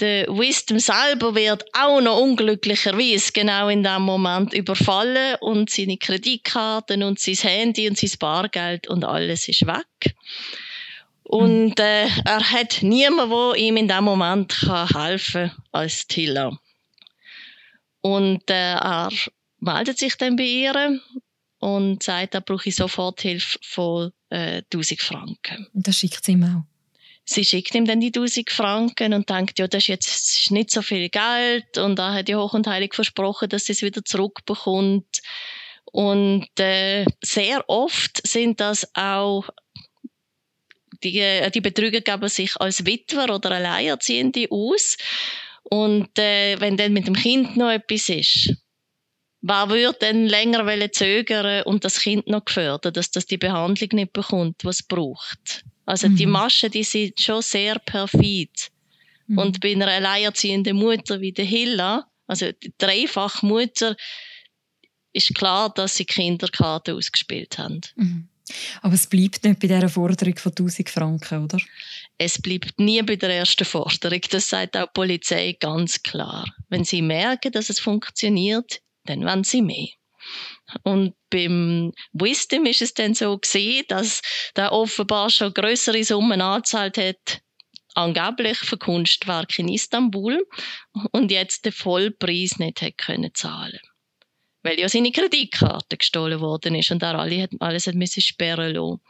der 0.00 0.28
Wisdom 0.28 0.78
selber 0.78 1.34
wird 1.34 1.64
auch 1.72 2.00
noch 2.00 2.20
unglücklicherweise 2.20 3.32
genau 3.32 3.68
in 3.68 3.82
dem 3.82 4.02
Moment 4.02 4.54
überfallen 4.54 5.36
und 5.40 5.70
seine 5.70 5.96
Kreditkarten 5.96 7.02
und 7.02 7.18
sein 7.18 7.34
Handy 7.34 7.88
und 7.88 7.98
sein 7.98 8.10
Bargeld 8.18 8.88
und 8.88 9.04
alles 9.04 9.48
ist 9.48 9.66
weg. 9.66 10.14
Und 11.24 11.78
äh, 11.78 12.06
er 12.24 12.50
hat 12.50 12.82
niemanden, 12.82 13.30
der 13.30 13.54
ihm 13.56 13.76
in 13.76 13.88
dem 13.88 14.04
Moment 14.04 14.60
kann 14.60 14.88
helfen 14.88 15.50
kann 15.50 15.64
als 15.72 16.06
Tilla. 16.06 16.58
Und 18.00 18.48
äh, 18.48 18.74
er 18.74 19.10
meldet 19.58 19.98
sich 19.98 20.16
dann 20.16 20.36
bei 20.36 20.44
ihr 20.44 21.00
und 21.58 22.02
sagt, 22.02 22.34
er 22.34 22.40
brauche 22.40 22.70
sofort 22.70 23.20
Hilfe 23.20 23.58
von 23.62 24.12
äh, 24.30 24.62
1000 24.72 25.00
Franken. 25.00 25.66
Und 25.72 25.86
das 25.86 25.98
schickt 25.98 26.24
sie 26.24 26.32
ihm 26.32 26.44
auch? 26.44 26.64
sie 27.30 27.44
schickt 27.44 27.74
ihm 27.74 27.84
dann 27.84 28.00
die 28.00 28.06
1000 28.06 28.50
Franken 28.50 29.12
und 29.12 29.28
denkt, 29.28 29.58
ja, 29.58 29.68
das 29.68 29.82
ist 29.84 29.88
jetzt 29.88 30.50
nicht 30.50 30.70
so 30.70 30.80
viel 30.80 31.10
Geld 31.10 31.76
und 31.76 31.96
da 31.96 32.14
hat 32.14 32.28
die 32.28 32.36
Hoch 32.36 32.54
und 32.54 32.66
Heilig 32.66 32.94
versprochen, 32.94 33.50
dass 33.50 33.66
sie 33.66 33.72
es 33.72 33.82
wieder 33.82 34.02
zurückbekommt. 34.02 35.20
Und 35.92 36.48
äh, 36.58 37.04
sehr 37.22 37.68
oft 37.68 38.26
sind 38.26 38.60
das 38.60 38.88
auch 38.94 39.48
die, 41.02 41.18
äh, 41.18 41.50
die 41.50 41.60
Betrüger 41.60 42.00
geben 42.00 42.28
sich 42.28 42.56
als 42.56 42.84
Witwer 42.84 43.34
oder 43.34 43.52
Alleinerziehende 43.52 44.46
aus. 44.50 44.96
Und 45.62 46.18
äh, 46.18 46.58
wenn 46.60 46.76
dann 46.76 46.92
mit 46.92 47.06
dem 47.06 47.14
Kind 47.14 47.56
noch 47.56 47.70
etwas 47.70 48.08
ist, 48.08 48.54
wer 49.40 49.68
würde 49.68 49.98
dann 50.00 50.26
länger 50.26 50.92
zögern 50.92 51.62
und 51.64 51.84
das 51.84 52.00
Kind 52.00 52.26
noch 52.26 52.44
gefördern, 52.44 52.92
dass 52.92 53.10
das 53.10 53.26
die 53.26 53.38
Behandlung 53.38 53.90
nicht 53.92 54.12
bekommt, 54.12 54.64
was 54.64 54.80
es 54.80 54.82
braucht? 54.82 55.64
Also 55.86 56.08
mhm. 56.08 56.16
die 56.16 56.26
Maschen, 56.26 56.70
die 56.70 56.84
sind 56.84 57.20
schon 57.20 57.42
sehr 57.42 57.78
perfid. 57.78 58.70
Mhm. 59.26 59.38
Und 59.38 59.60
bei 59.60 59.72
einer 59.72 59.88
alleinerziehenden 59.88 60.76
Mutter 60.76 61.20
wie 61.20 61.32
der 61.32 61.44
Hilla, 61.44 62.06
also 62.26 62.52
die 62.52 62.72
Dreifachmutter, 62.76 63.96
ist 65.12 65.34
klar, 65.34 65.72
dass 65.72 65.94
sie 65.94 66.04
Kinderkarten 66.04 66.94
ausgespielt 66.94 67.58
haben. 67.58 67.80
Mhm. 67.96 68.28
Aber 68.82 68.94
es 68.94 69.06
bleibt 69.06 69.44
nicht 69.44 69.60
bei 69.60 69.66
dieser 69.66 69.88
Forderung 69.88 70.36
von 70.36 70.52
1000 70.52 70.88
Franken, 70.88 71.44
oder? 71.44 71.58
Es 72.16 72.40
bleibt 72.40 72.78
nie 72.78 73.02
bei 73.02 73.16
der 73.16 73.30
ersten 73.30 73.64
Forderung. 73.64 74.20
Das 74.30 74.48
sagt 74.48 74.76
auch 74.76 74.86
die 74.86 74.92
Polizei 74.94 75.56
ganz 75.58 76.02
klar. 76.02 76.44
Wenn 76.68 76.84
sie 76.84 77.02
merken, 77.02 77.52
dass 77.52 77.68
es 77.68 77.78
funktioniert, 77.78 78.80
dann 79.08 79.24
wollen 79.24 79.44
sie 79.44 79.62
mehr. 79.62 79.88
Und 80.82 81.14
beim 81.30 81.92
Wisdom 82.12 82.66
ist 82.66 82.82
es 82.82 82.94
dann 82.94 83.14
so 83.14 83.38
gesehen, 83.38 83.84
dass 83.88 84.20
der 84.56 84.72
offenbar 84.72 85.30
schon 85.30 85.54
größere 85.54 86.04
Summen 86.04 86.40
angezahlt 86.40 86.98
hat, 86.98 87.40
angeblich 87.94 88.58
für 88.58 88.76
Kunstwerke 88.76 89.62
in 89.62 89.68
Istanbul 89.68 90.46
und 91.12 91.30
jetzt 91.30 91.64
den 91.64 91.72
Vollpreis 91.72 92.58
nicht 92.58 92.82
hat 92.82 92.98
können 92.98 93.34
zahlen 93.34 93.80
weil 94.62 94.78
ja 94.78 94.88
seine 94.88 95.12
Kreditkarte 95.12 95.96
gestohlen 95.96 96.40
worden 96.40 96.74
ist 96.74 96.90
und 96.90 97.02
er 97.02 97.18
alle 97.18 97.48
alles 97.60 97.86
hat 97.86 97.94
müssen 97.94 98.20
sperren 98.20 98.74
lassen. 98.74 99.00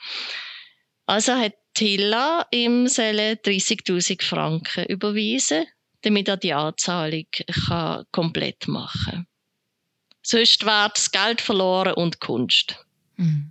Also 1.06 1.32
hat 1.34 1.54
Tilla 1.74 2.46
ihm 2.50 2.84
30.000 2.84 4.22
Franken 4.22 4.84
überwiesen, 4.86 5.66
damit 6.02 6.28
er 6.28 6.36
die 6.36 6.52
Anzahlung 6.52 7.26
kann 7.66 8.04
komplett 8.12 8.68
machen 8.68 9.04
kann. 9.04 9.27
Sonst 10.30 10.66
wäre 10.66 10.90
das 10.94 11.10
Geld 11.10 11.40
verloren 11.40 11.94
und 11.94 12.20
Kunst. 12.20 12.84
Mhm. 13.16 13.50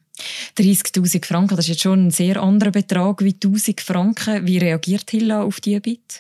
30.000 0.60 1.26
Franken, 1.26 1.56
das 1.56 1.66
ist 1.66 1.70
jetzt 1.70 1.82
schon 1.82 2.08
ein 2.08 2.12
sehr 2.12 2.40
anderer 2.40 2.70
Betrag 2.70 3.24
wie 3.24 3.34
1.000 3.34 3.82
Franken. 3.82 4.46
Wie 4.46 4.60
reagiert 4.60 5.10
Hilla 5.10 5.42
auf 5.42 5.60
diese 5.60 5.82
Bitte? 5.82 6.20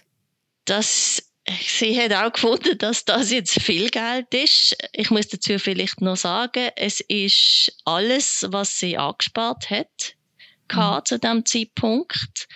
Das 0.65 1.21
Sie 1.63 1.97
hat 1.97 2.11
auch 2.11 2.33
gefunden, 2.33 2.77
dass 2.77 3.05
das 3.05 3.31
jetzt 3.31 3.61
viel 3.61 3.89
Geld 3.89 4.33
ist. 4.33 4.75
Ich 4.91 5.11
muss 5.11 5.27
dazu 5.27 5.59
vielleicht 5.59 6.01
noch 6.01 6.17
sagen, 6.17 6.71
es 6.75 7.01
ist 7.01 7.71
alles, 7.85 8.45
was 8.49 8.79
sie 8.79 8.97
angespart 8.97 9.69
hat, 9.69 10.15
mhm. 10.73 11.05
zu 11.05 11.19
dem 11.19 11.45
Zeitpunkt. 11.45 12.49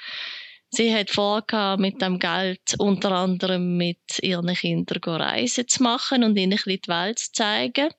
Sie 0.73 0.95
hat 0.95 1.09
vor, 1.09 1.43
mit 1.77 2.01
dem 2.01 2.17
Geld 2.17 2.75
unter 2.77 3.11
anderem 3.11 3.75
mit 3.75 3.99
ihren 4.21 4.55
Kindern 4.55 5.03
Reisen 5.03 5.67
zu 5.67 5.83
machen 5.83 6.23
und 6.23 6.37
ihnen 6.37 6.53
ein 6.53 6.55
bisschen 6.55 6.79
die 6.85 6.89
Welt 6.89 7.19
zu 7.19 7.31
zeigen. 7.33 7.89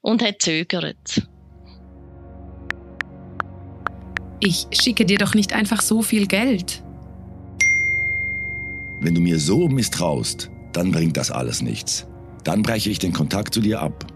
Und 0.00 0.22
hat 0.22 0.42
zögert. 0.42 1.22
Ich 4.38 4.66
schicke 4.72 5.04
dir 5.04 5.18
doch 5.18 5.34
nicht 5.34 5.52
einfach 5.52 5.82
so 5.82 6.02
viel 6.02 6.26
Geld. 6.26 6.82
Wenn 9.00 9.14
du 9.14 9.20
mir 9.20 9.38
so 9.38 9.68
misstraust, 9.68 10.50
dann 10.72 10.92
bringt 10.92 11.16
das 11.16 11.32
alles 11.32 11.62
nichts. 11.62 12.06
Dann 12.44 12.62
breche 12.62 12.90
ich 12.90 13.00
den 13.00 13.12
Kontakt 13.12 13.54
zu 13.54 13.60
dir 13.60 13.80
ab. 13.80 14.06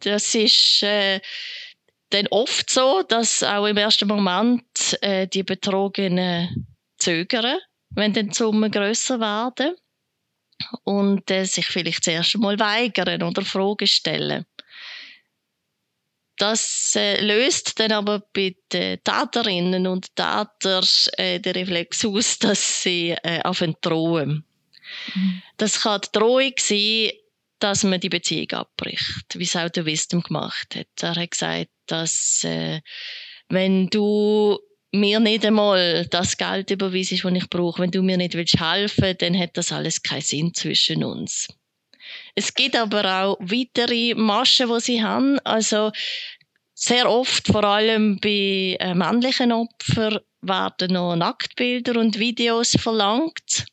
Das 0.00 0.34
ist 0.34 0.82
äh, 0.82 1.20
dann 2.14 2.28
oft 2.28 2.70
so, 2.70 3.02
dass 3.02 3.42
auch 3.42 3.66
im 3.66 3.76
ersten 3.76 4.06
Moment 4.06 4.96
äh, 5.00 5.26
die 5.26 5.42
Betrogenen 5.42 6.66
zögern, 6.96 7.58
wenn 7.90 8.12
dann 8.12 8.28
die 8.28 8.34
Summen 8.34 8.70
grösser 8.70 9.18
werden 9.18 9.74
und 10.84 11.28
äh, 11.30 11.44
sich 11.44 11.66
vielleicht 11.66 12.04
zuerst 12.04 12.36
einmal 12.36 12.58
weigern 12.58 13.22
oder 13.22 13.42
Fragen 13.42 13.86
stellen. 13.86 14.46
Das 16.36 16.94
äh, 16.96 17.20
löst 17.20 17.78
dann 17.78 17.92
aber 17.92 18.22
bei 18.32 18.56
den 18.72 19.02
Täterinnen 19.02 19.86
und 19.86 20.14
Tätern 20.16 20.84
äh, 21.16 21.40
den 21.40 21.52
Reflex 21.52 22.04
aus, 22.04 22.38
dass 22.38 22.82
sie 22.82 23.16
äh, 23.22 23.40
auf 23.42 23.62
drohen. 23.80 24.44
Mhm. 25.14 25.42
Das 25.56 25.82
kann 25.82 26.00
die 26.00 26.18
Drohung 26.18 26.52
sein, 26.58 27.10
dass 27.58 27.84
man 27.84 28.00
die 28.00 28.08
Beziehung 28.08 28.50
abbricht, 28.52 29.34
wie 29.34 29.44
es 29.44 29.56
auch 29.56 29.68
der 29.68 29.86
Wisdom 29.86 30.22
gemacht 30.22 30.76
hat. 30.76 31.02
Er 31.02 31.14
hat 31.14 31.30
gesagt, 31.30 31.70
dass 31.86 32.44
äh, 32.44 32.80
wenn 33.48 33.88
du 33.88 34.58
mir 34.92 35.20
nicht 35.20 35.44
einmal 35.44 36.06
das 36.06 36.36
Geld 36.36 36.70
überweisest, 36.70 37.24
das 37.24 37.32
ich 37.32 37.50
brauche, 37.50 37.82
wenn 37.82 37.90
du 37.90 38.02
mir 38.02 38.16
nicht 38.16 38.34
willst 38.34 38.60
helfen, 38.60 39.16
dann 39.18 39.38
hat 39.38 39.56
das 39.56 39.72
alles 39.72 40.02
keinen 40.02 40.22
Sinn 40.22 40.54
zwischen 40.54 41.02
uns. 41.04 41.48
Es 42.34 42.54
gibt 42.54 42.76
aber 42.76 43.24
auch 43.24 43.38
weitere 43.40 44.14
Maschen, 44.14 44.68
die 44.68 44.80
sie 44.80 45.02
haben. 45.02 45.38
Also 45.40 45.90
sehr 46.74 47.10
oft, 47.10 47.46
vor 47.46 47.64
allem 47.64 48.18
bei 48.20 48.76
äh, 48.78 48.94
männlichen 48.94 49.52
Opfern, 49.52 50.20
werden 50.42 50.92
noch 50.92 51.16
Nacktbilder 51.16 51.98
und 51.98 52.18
Videos 52.18 52.76
verlangt, 52.78 53.66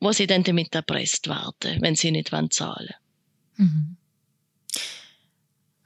wo 0.00 0.12
sie 0.12 0.26
dann 0.26 0.44
damit 0.44 0.74
erpresst 0.74 1.28
werden, 1.28 1.80
wenn 1.80 1.96
sie 1.96 2.10
nicht 2.10 2.28
zahlen 2.28 2.50
wollen. 2.58 2.94
Mhm. 3.56 3.96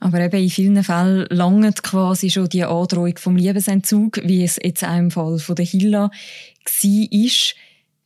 Aber 0.06 0.20
eben 0.20 0.40
in 0.40 0.50
vielen 0.50 0.84
Fällen 0.84 1.26
langt 1.30 1.82
quasi 1.82 2.30
schon 2.30 2.48
die 2.48 2.62
Androhung 2.62 3.18
vom 3.18 3.34
Liebesentzug, 3.34 4.20
wie 4.22 4.44
es 4.44 4.56
jetzt 4.62 4.84
auch 4.84 4.96
im 4.96 5.10
Fall 5.10 5.40
von 5.40 5.56
der 5.56 5.64
Hilla 5.64 6.10
war. 6.12 7.30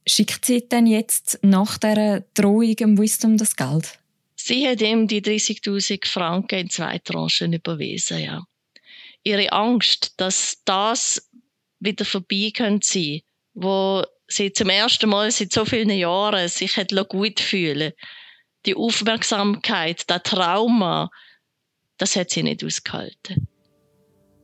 Schickt 0.07 0.47
sie 0.47 0.67
denn 0.67 0.87
jetzt 0.87 1.41
nach 1.43 1.77
dieser 1.77 2.23
Drohung 2.33 2.75
im 2.79 2.99
Wisdom 2.99 3.37
das 3.37 3.55
Geld? 3.55 3.99
Sie 4.35 4.67
hat 4.67 4.81
ihm 4.81 5.09
die 5.09 5.21
30.000 5.21 6.07
Franken 6.07 6.61
in 6.61 6.71
zwei 6.71 6.99
Tranchen 7.01 7.53
überwiesen, 7.53 8.21
ja. 8.21 8.47
Ihre 9.23 9.53
Angst, 9.53 10.15
dass 10.17 10.63
das 10.65 11.29
wieder 11.81 12.07
vorbei 12.07 12.51
könnte 12.57 12.89
sein, 12.89 13.21
wo 13.53 14.03
sie 14.27 14.55
zum 14.55 14.71
ersten 14.71 15.11
Mal 15.11 15.31
seit 15.31 15.53
so 15.53 15.67
vielen 15.67 15.91
Jahren 15.91 16.49
sich 16.49 16.79
hat 16.79 16.95
gut 17.11 17.41
fühlen 17.41 17.93
die 18.67 18.75
Aufmerksamkeit, 18.75 20.05
das 20.09 20.23
Trauma, 20.23 21.11
das 22.01 22.17
hat 22.17 22.31
sie 22.31 22.43
nicht 22.43 22.65
ausgehalten. 22.65 23.47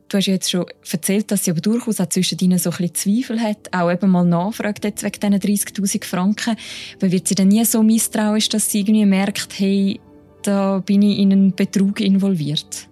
Du 0.08 0.18
hast 0.18 0.26
jetzt 0.26 0.50
schon 0.50 0.66
erzählt, 0.88 1.32
dass 1.32 1.44
sie 1.44 1.50
aber 1.50 1.60
durchaus 1.60 2.00
auch 2.00 2.08
zwischen 2.08 2.38
ihnen 2.38 2.58
so 2.58 2.70
ein 2.70 2.76
bisschen 2.76 2.94
Zweifel 2.94 3.40
hat, 3.40 3.72
auch 3.72 3.90
eben 3.90 4.08
mal 4.08 4.24
nachfragt 4.24 4.84
jetzt 4.84 5.02
wegen 5.02 5.40
diesen 5.40 5.56
30'000 5.56 6.04
Franken. 6.04 6.56
Aber 6.96 7.10
wird 7.10 7.26
sie 7.26 7.34
dann 7.34 7.48
nie 7.48 7.64
so 7.64 7.82
misstrauisch, 7.82 8.48
dass 8.48 8.70
sie 8.70 8.80
irgendwie 8.80 9.04
merkt, 9.04 9.58
hey, 9.58 9.98
da 10.42 10.78
bin 10.78 11.02
ich 11.02 11.18
in 11.18 11.32
einen 11.32 11.54
Betrug 11.56 12.00
involviert? 12.00 12.88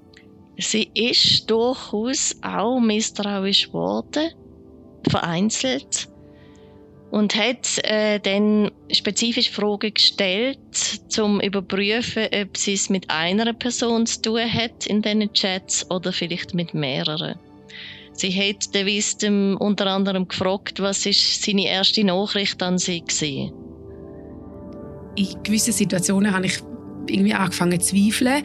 sie 0.59 0.90
ist 0.94 1.50
durchaus 1.50 2.37
auch 2.42 2.80
misstrauisch 2.80 3.66
geworden, 3.66 4.30
vereinzelt 5.09 6.09
und 7.14 7.37
hat 7.37 7.78
äh, 7.85 8.18
dann 8.18 8.73
spezifisch 8.90 9.49
Fragen 9.49 9.94
gestellt, 9.94 10.59
zum 11.06 11.40
überprüfen, 11.40 12.26
ob 12.42 12.56
sie 12.56 12.73
es 12.73 12.90
mit 12.90 13.09
einer 13.09 13.52
Person 13.52 14.04
zu 14.04 14.21
tun 14.21 14.52
hat 14.52 14.85
in 14.87 15.00
diesen 15.00 15.33
Chats 15.33 15.88
oder 15.92 16.12
vielleicht 16.12 16.54
mit 16.54 16.75
mehreren. 16.75 17.37
Sie 18.14 18.33
hat 18.33 18.75
den 18.75 18.87
Wisdom 18.87 19.56
unter 19.59 19.87
anderem 19.87 20.26
gefragt, 20.26 20.80
was 20.80 21.06
ist 21.06 21.44
seine 21.44 21.68
erste 21.68 22.02
Nachricht 22.02 22.61
an 22.64 22.78
sie 22.78 23.00
war. 23.02 23.52
In 25.14 25.42
gewissen 25.44 25.73
Situationen 25.73 26.35
habe 26.35 26.47
ich 26.47 26.59
irgendwie 27.09 27.35
angefangen 27.35 27.80
zu 27.80 27.94
zweifeln 27.94 28.42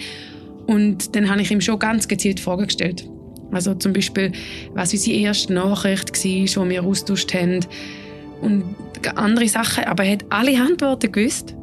und 0.67 1.15
dann 1.15 1.27
habe 1.27 1.41
ich 1.41 1.49
ihm 1.49 1.61
schon 1.61 1.79
ganz 1.79 2.07
gezielt 2.07 2.39
Fragen 2.39 2.67
gestellt. 2.67 3.09
Also 3.51 3.73
zum 3.73 3.93
Beispiel, 3.93 4.31
was 4.75 4.93
unsere 4.93 5.17
erste 5.17 5.53
Nachricht 5.53 6.11
war, 6.11 6.65
die 6.65 6.69
wir 6.69 6.83
austauscht 6.83 7.33
haben 7.33 7.65
und 8.41 8.75
andere 9.15 9.47
Sachen, 9.47 9.83
aber 9.85 10.03
er 10.03 10.13
hat 10.13 10.25
alle 10.29 10.59
Antworten 10.59 11.11
gewusst. 11.11 11.55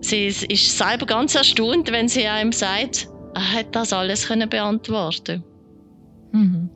Sie 0.00 0.26
ist 0.26 0.78
selber 0.78 1.06
ganz 1.06 1.34
erstaunt, 1.34 1.90
wenn 1.90 2.08
sie 2.08 2.26
einem 2.26 2.52
sagt, 2.52 3.08
er 3.34 3.52
hat 3.52 3.74
das 3.74 3.92
alles 3.92 4.26
können 4.26 4.48
beantworten. 4.48 5.42
Mhm. 6.32 6.70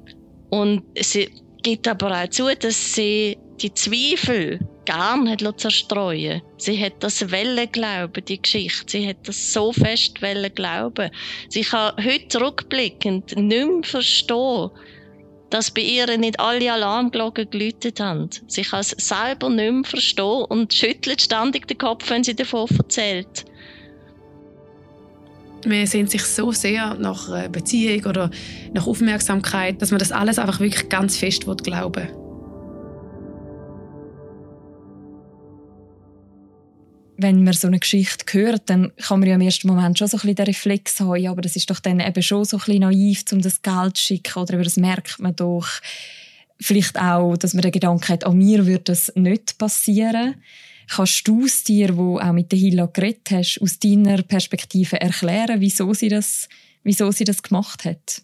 Und 0.50 0.82
sie 1.00 1.28
gibt 1.62 1.86
aber 1.86 2.22
auch 2.22 2.28
zu, 2.28 2.46
dass 2.56 2.94
sie 2.94 3.38
die 3.60 3.72
Zweifel 3.72 4.58
gern 4.84 5.28
hat 5.28 5.60
zerstreuen 5.60 6.42
Sie 6.56 6.82
hat 6.82 6.94
das 7.00 7.30
Welle 7.30 7.66
glauben, 7.68 8.24
die 8.24 8.40
Geschichte. 8.40 8.84
Sie 8.88 9.08
hat 9.08 9.28
das 9.28 9.52
so 9.52 9.72
fest 9.72 10.20
Welle 10.22 10.50
glauben. 10.50 11.10
Sie 11.48 11.62
kann 11.62 11.94
heute 12.04 12.40
rückblickend 12.40 13.36
nicht 13.36 13.66
mehr 13.66 13.82
verstehen, 13.82 14.70
dass 15.52 15.70
bei 15.70 15.82
ihr 15.82 16.16
nicht 16.16 16.40
alle 16.40 16.72
Alarmglocken 16.72 17.50
geläutet 17.50 18.00
haben. 18.00 18.30
Sie 18.46 18.62
kann 18.62 18.80
es 18.80 18.90
selber 18.90 19.50
nicht 19.50 19.72
mehr 19.72 19.84
verstehen 19.84 20.44
und 20.48 20.72
schüttelt 20.72 21.20
ständig 21.20 21.68
den 21.68 21.76
Kopf, 21.76 22.08
wenn 22.08 22.24
sie 22.24 22.34
davon 22.34 22.66
erzählt. 22.78 23.44
Man 25.66 25.86
sehnt 25.86 26.10
sich 26.10 26.24
so 26.24 26.52
sehr 26.52 26.94
nach 26.94 27.28
einer 27.28 27.48
Beziehung 27.50 28.06
oder 28.06 28.30
nach 28.72 28.86
Aufmerksamkeit, 28.86 29.80
dass 29.80 29.90
man 29.90 29.98
das 29.98 30.10
alles 30.10 30.38
einfach 30.38 30.58
wirklich 30.58 30.88
ganz 30.88 31.16
fest 31.18 31.44
glauben 31.44 31.94
will. 32.02 32.21
Wenn 37.16 37.44
man 37.44 37.54
so 37.54 37.68
eine 37.68 37.78
Geschichte 37.78 38.24
hört, 38.32 38.68
dann 38.70 38.92
kann 38.96 39.20
man 39.20 39.28
ja 39.28 39.34
im 39.34 39.40
ersten 39.40 39.68
Moment 39.68 39.98
schon 39.98 40.08
so 40.08 40.16
ein 40.16 40.20
bisschen 40.20 40.36
den 40.36 40.46
Reflex 40.46 41.00
haben, 41.00 41.26
aber 41.26 41.42
das 41.42 41.56
ist 41.56 41.70
doch 41.70 41.80
dann 41.80 42.00
eben 42.00 42.22
schon 42.22 42.44
so 42.44 42.56
ein 42.56 42.64
bisschen 42.64 42.80
naiv, 42.80 43.24
um 43.32 43.40
das 43.40 43.62
Geld 43.62 43.96
zu 43.96 44.04
schicken, 44.04 44.38
oder 44.38 44.62
das 44.62 44.76
merkt 44.76 45.18
man 45.18 45.36
doch. 45.36 45.68
Vielleicht 46.60 46.98
auch, 46.98 47.36
dass 47.36 47.54
man 47.54 47.62
den 47.62 47.72
Gedanken 47.72 48.08
hat, 48.08 48.24
an 48.24 48.38
mir 48.38 48.66
würde 48.66 48.84
das 48.84 49.12
nicht 49.14 49.58
passieren. 49.58 50.36
Kannst 50.88 51.26
du 51.26 51.44
es 51.44 51.64
dir, 51.64 51.96
wo 51.96 52.18
auch 52.18 52.32
mit 52.32 52.52
der 52.52 52.58
Hilla 52.58 52.86
geredet 52.86 53.30
hast, 53.30 53.60
aus 53.60 53.78
deiner 53.78 54.22
Perspektive 54.22 55.00
erklären, 55.00 55.60
wieso 55.60 55.92
sie 55.94 56.08
das, 56.08 56.48
wieso 56.82 57.10
sie 57.10 57.24
das 57.24 57.42
gemacht 57.42 57.84
hat? 57.84 58.22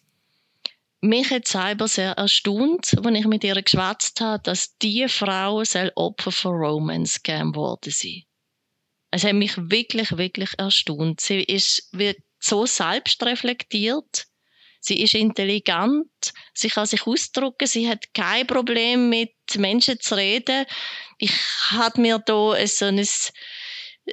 Mich 1.00 1.30
hat 1.30 1.46
selber 1.46 1.86
sehr 1.86 2.12
erstaunt, 2.12 2.96
als 3.04 3.18
ich 3.18 3.26
mit 3.26 3.44
ihr 3.44 3.62
geschwätzt 3.62 4.20
habe, 4.20 4.42
dass 4.42 4.76
diese 4.78 5.08
Frau 5.08 5.62
Opfer 5.94 6.32
von 6.32 6.56
Romance 6.56 7.20
gegeben 7.22 7.54
worden 7.54 7.92
sind. 7.92 8.27
Es 9.10 9.24
hat 9.24 9.34
mich 9.34 9.52
wirklich, 9.56 10.16
wirklich 10.16 10.50
erstaunt. 10.58 11.20
Sie 11.20 11.42
ist, 11.42 11.88
wird 11.92 12.18
so 12.38 12.66
selbstreflektiert. 12.66 14.26
Sie 14.80 15.02
ist 15.02 15.14
intelligent. 15.14 16.08
Sie 16.54 16.68
kann 16.68 16.86
sich 16.86 17.06
ausdrücken. 17.06 17.66
Sie 17.66 17.88
hat 17.88 18.12
kein 18.14 18.46
Problem 18.46 19.08
mit 19.08 19.34
Menschen 19.56 19.98
zu 20.00 20.16
reden. 20.16 20.66
Ich 21.18 21.32
habe 21.70 22.00
mir 22.00 22.18
da 22.18 22.54
so 22.66 22.84
ein 22.84 23.04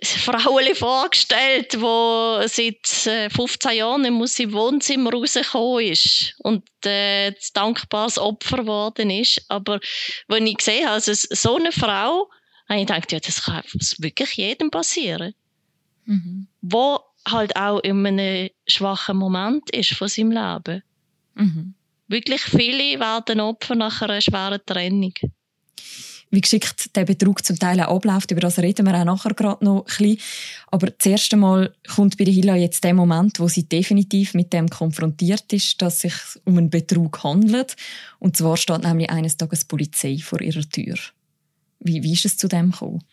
Fraueli 0.04 0.76
vorgestellt, 0.76 1.80
wo 1.80 2.42
seit 2.48 2.86
15 2.86 3.72
äh, 3.72 3.76
Jahren 3.76 4.22
aus 4.22 4.34
dem 4.34 4.52
Wohnzimmer 4.52 5.12
rausgekommen 5.12 5.86
ist 5.86 6.36
und 6.40 6.64
äh, 6.86 7.34
dankbares 7.54 8.18
Opfer 8.18 8.58
geworden 8.58 9.10
ist. 9.10 9.46
Aber 9.48 9.80
wenn 10.28 10.48
ich 10.48 10.58
gesehen 10.58 10.86
habe, 10.86 10.96
also 10.96 11.14
so 11.14 11.58
eine 11.58 11.72
Frau, 11.72 12.30
habe 12.68 12.80
ich 12.80 12.88
gedacht, 12.88 13.12
ja, 13.12 13.20
das 13.20 13.44
kann 13.44 13.64
wirklich 14.00 14.34
jedem 14.34 14.72
passieren. 14.72 15.34
Mhm. 16.06 16.48
Wo 16.62 17.00
halt 17.28 17.56
auch 17.56 17.80
in 17.80 18.06
einem 18.06 18.50
schwachen 18.68 19.18
Moment 19.18 19.70
ist 19.72 19.94
von 19.94 20.08
seinem 20.08 20.32
Leben. 20.32 20.84
Mhm. 21.36 21.74
Wirklich 22.08 22.42
viele 22.42 23.00
werden 23.00 23.40
Opfer 23.40 23.76
nach 23.76 24.02
einer 24.02 24.22
schweren 24.22 24.62
Trennung. 24.66 25.14
Wie 26.32 26.42
geschickt 26.42 26.96
der 26.96 27.06
Betrug 27.06 27.46
zum 27.46 27.58
Teil 27.58 27.80
auch 27.82 27.96
abläuft, 27.96 28.32
über 28.32 28.42
das 28.42 28.60
reden 28.60 28.86
wir 28.86 29.00
auch 29.00 29.06
nachher 29.06 29.34
gerade 29.34 29.64
noch 29.64 29.82
ein 29.82 29.86
bisschen. 29.86 30.18
Aber 30.68 30.88
das 30.88 31.06
erste 31.06 31.38
Mal 31.38 31.74
kommt 31.96 32.18
bei 32.18 32.26
der 32.26 32.34
Hila 32.34 32.56
jetzt 32.56 32.84
der 32.84 32.94
Moment, 32.94 33.40
wo 33.40 33.48
sie 33.48 33.70
definitiv 33.70 34.34
mit 34.34 34.52
dem 34.52 34.70
konfrontiert 34.70 35.54
ist, 35.54 35.82
dass 35.82 35.96
es 35.96 36.02
sich 36.02 36.44
um 36.44 36.58
einen 36.58 36.70
Betrug 36.70 37.24
handelt. 37.24 37.76
Und 38.20 38.36
zwar 38.38 38.58
steht 38.58 38.84
nämlich 38.84 39.10
eines 39.10 39.38
Tages 39.38 39.62
die 39.62 39.68
Polizei 39.68 40.18
vor 40.18 40.42
ihrer 40.42 40.68
Tür. 40.68 40.96
Wie, 41.86 42.02
wie 42.02 42.14
ist 42.14 42.26
es 42.26 42.36
zu 42.36 42.48
dem 42.48 42.72
gekommen? 42.72 43.04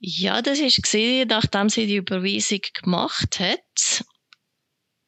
Ja, 0.00 0.42
das 0.42 0.58
ist 0.58 0.82
gesehen, 0.82 1.28
nachdem 1.28 1.68
sie 1.68 1.86
die 1.86 1.96
Überweisung 1.96 2.60
gemacht 2.82 3.38
hat, 3.38 4.04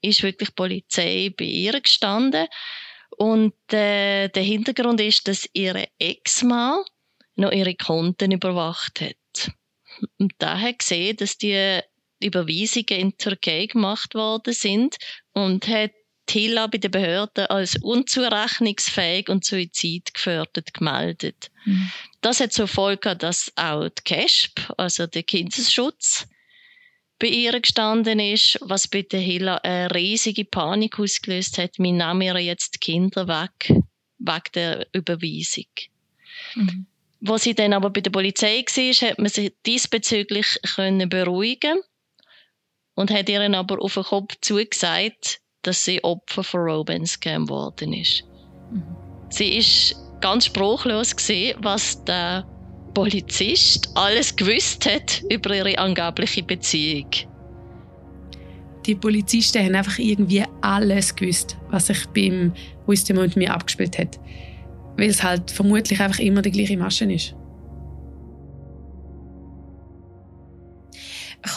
ist 0.00 0.22
wirklich 0.22 0.50
die 0.50 0.54
Polizei 0.54 1.34
bei 1.36 1.44
ihr 1.44 1.80
gestanden. 1.80 2.46
Und 3.16 3.54
äh, 3.72 4.28
der 4.28 4.42
Hintergrund 4.42 5.00
ist, 5.00 5.26
dass 5.26 5.48
ihre 5.52 5.88
Ex-Mann 5.98 6.84
noch 7.34 7.50
ihre 7.50 7.74
Konten 7.74 8.30
überwacht 8.30 9.00
hat. 9.00 9.52
Und 10.18 10.32
da 10.38 10.58
hat 10.58 10.78
gesehen, 10.78 11.16
dass 11.16 11.36
die 11.38 11.80
Überweisungen 12.22 13.00
in 13.00 13.10
die 13.10 13.16
Türkei 13.16 13.66
gemacht 13.66 14.14
worden 14.14 14.54
sind 14.54 14.96
und 15.32 15.66
hat 15.66 15.90
Tilla 16.28 16.66
bei 16.68 16.78
den 16.78 16.90
Behörden 16.90 17.46
als 17.46 17.76
unzurechnungsfähig 17.76 19.28
und 19.28 19.44
suizidgefährdet 19.44 20.74
gemeldet. 20.74 21.50
Mhm. 21.64 21.90
Das 22.20 22.38
hat 22.38 22.52
zur 22.52 22.68
Folge, 22.68 23.16
dass 23.16 23.50
auch 23.56 23.88
die 23.88 24.02
CASP, 24.04 24.72
also 24.76 25.06
der 25.06 25.24
Kindesschutz, 25.24 26.28
bei 27.18 27.26
ihr 27.26 27.58
gestanden 27.60 28.20
ist, 28.20 28.58
was 28.60 28.86
bei 28.86 29.02
der 29.02 29.20
Hilla 29.20 29.56
eine 29.56 29.92
riesige 29.92 30.44
Panik 30.44 31.00
ausgelöst 31.00 31.58
hat. 31.58 31.78
Wir 31.78 31.92
nehmen 31.92 32.22
ihr 32.22 32.38
jetzt 32.38 32.74
die 32.74 32.78
Kinder 32.78 33.26
weg, 33.26 33.74
wegen 34.18 34.52
der 34.54 34.86
Überweisung. 34.92 35.66
Mhm. 36.54 36.86
Wo 37.20 37.36
sie 37.36 37.54
dann 37.54 37.72
aber 37.72 37.90
bei 37.90 38.00
der 38.00 38.10
Polizei 38.10 38.62
war, 38.62 39.08
hat 39.08 39.18
man 39.18 39.28
sich 39.28 39.52
diesbezüglich 39.66 40.60
können 40.76 41.08
beruhigen 41.08 41.80
und 42.94 43.10
hat 43.10 43.28
ihr 43.28 43.42
aber 43.42 43.82
auf 43.82 43.94
den 43.94 44.04
Kopf 44.04 44.36
zugesagt, 44.40 45.40
dass 45.68 45.84
sie 45.84 46.02
Opfer 46.02 46.42
von 46.42 46.60
Robin 46.60 47.04
Scam 47.04 47.44
geworden 47.44 47.92
ist. 47.92 48.24
Mhm. 48.72 48.82
Sie 49.28 49.58
ist 49.58 49.94
ganz 50.22 50.46
spruchlos 50.46 51.14
gesehen, 51.14 51.58
was 51.60 52.02
der 52.04 52.46
Polizist 52.94 53.90
alles 53.94 54.34
gewusst 54.34 54.86
hat 54.86 55.22
über 55.30 55.54
ihre 55.54 55.76
angebliche 55.76 56.42
Beziehung. 56.42 57.10
Die 58.86 58.94
Polizisten 58.94 59.62
haben 59.62 59.74
einfach 59.74 59.98
irgendwie 59.98 60.42
alles 60.62 61.14
gewusst, 61.14 61.58
was 61.70 61.88
sich 61.88 62.06
beim 62.14 62.54
Wisdom 62.86 63.18
und 63.18 63.36
mir 63.36 63.52
abgespielt 63.52 63.98
hat. 63.98 64.18
Weil 64.96 65.10
es 65.10 65.22
halt 65.22 65.50
vermutlich 65.50 66.00
einfach 66.00 66.18
immer 66.18 66.40
die 66.40 66.50
gleiche 66.50 66.78
Masche 66.78 67.04
ist. 67.12 67.34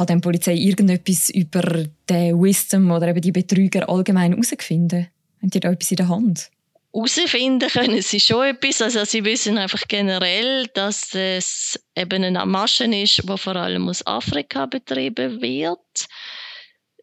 Kann 0.01 0.07
denn 0.07 0.17
die 0.17 0.25
Polizei 0.25 0.53
irgendetwas 0.55 1.29
über 1.29 1.61
den 2.09 2.41
Wisdom 2.41 2.89
oder 2.89 3.09
eben 3.09 3.21
die 3.21 3.31
Betrüger 3.31 3.87
allgemein 3.87 4.31
herausfinden? 4.31 5.09
Haben 5.39 5.49
die 5.51 5.59
da 5.59 5.69
etwas 5.69 5.91
in 5.91 5.97
der 5.97 6.09
Hand? 6.09 6.49
Herausfinden 6.91 7.69
können 7.69 8.01
sie 8.01 8.19
schon 8.19 8.47
etwas. 8.47 8.81
Also 8.81 9.05
sie 9.05 9.23
wissen 9.23 9.59
einfach 9.59 9.83
generell, 9.87 10.65
dass 10.73 11.13
es 11.13 11.79
eben 11.95 12.23
eine 12.23 12.43
Masche 12.47 12.85
ist, 12.85 13.29
die 13.29 13.37
vor 13.37 13.55
allem 13.55 13.87
aus 13.89 14.03
Afrika 14.07 14.65
betrieben 14.65 15.39
wird. 15.39 16.07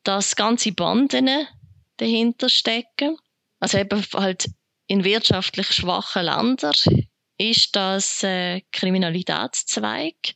Dass 0.03 0.35
ganze 0.35 0.73
Banden 0.73 1.47
dahinter 1.99 2.49
stecken. 2.49 3.17
Also 3.61 3.79
eben 3.79 4.03
halt 4.13 4.51
in 4.89 5.05
wirtschaftlich 5.05 5.69
schwachen 5.69 6.25
Ländern 6.25 6.75
ist 7.39 7.77
das 7.77 8.25
ein 8.25 8.63
Kriminalitätszweig. 8.73 10.35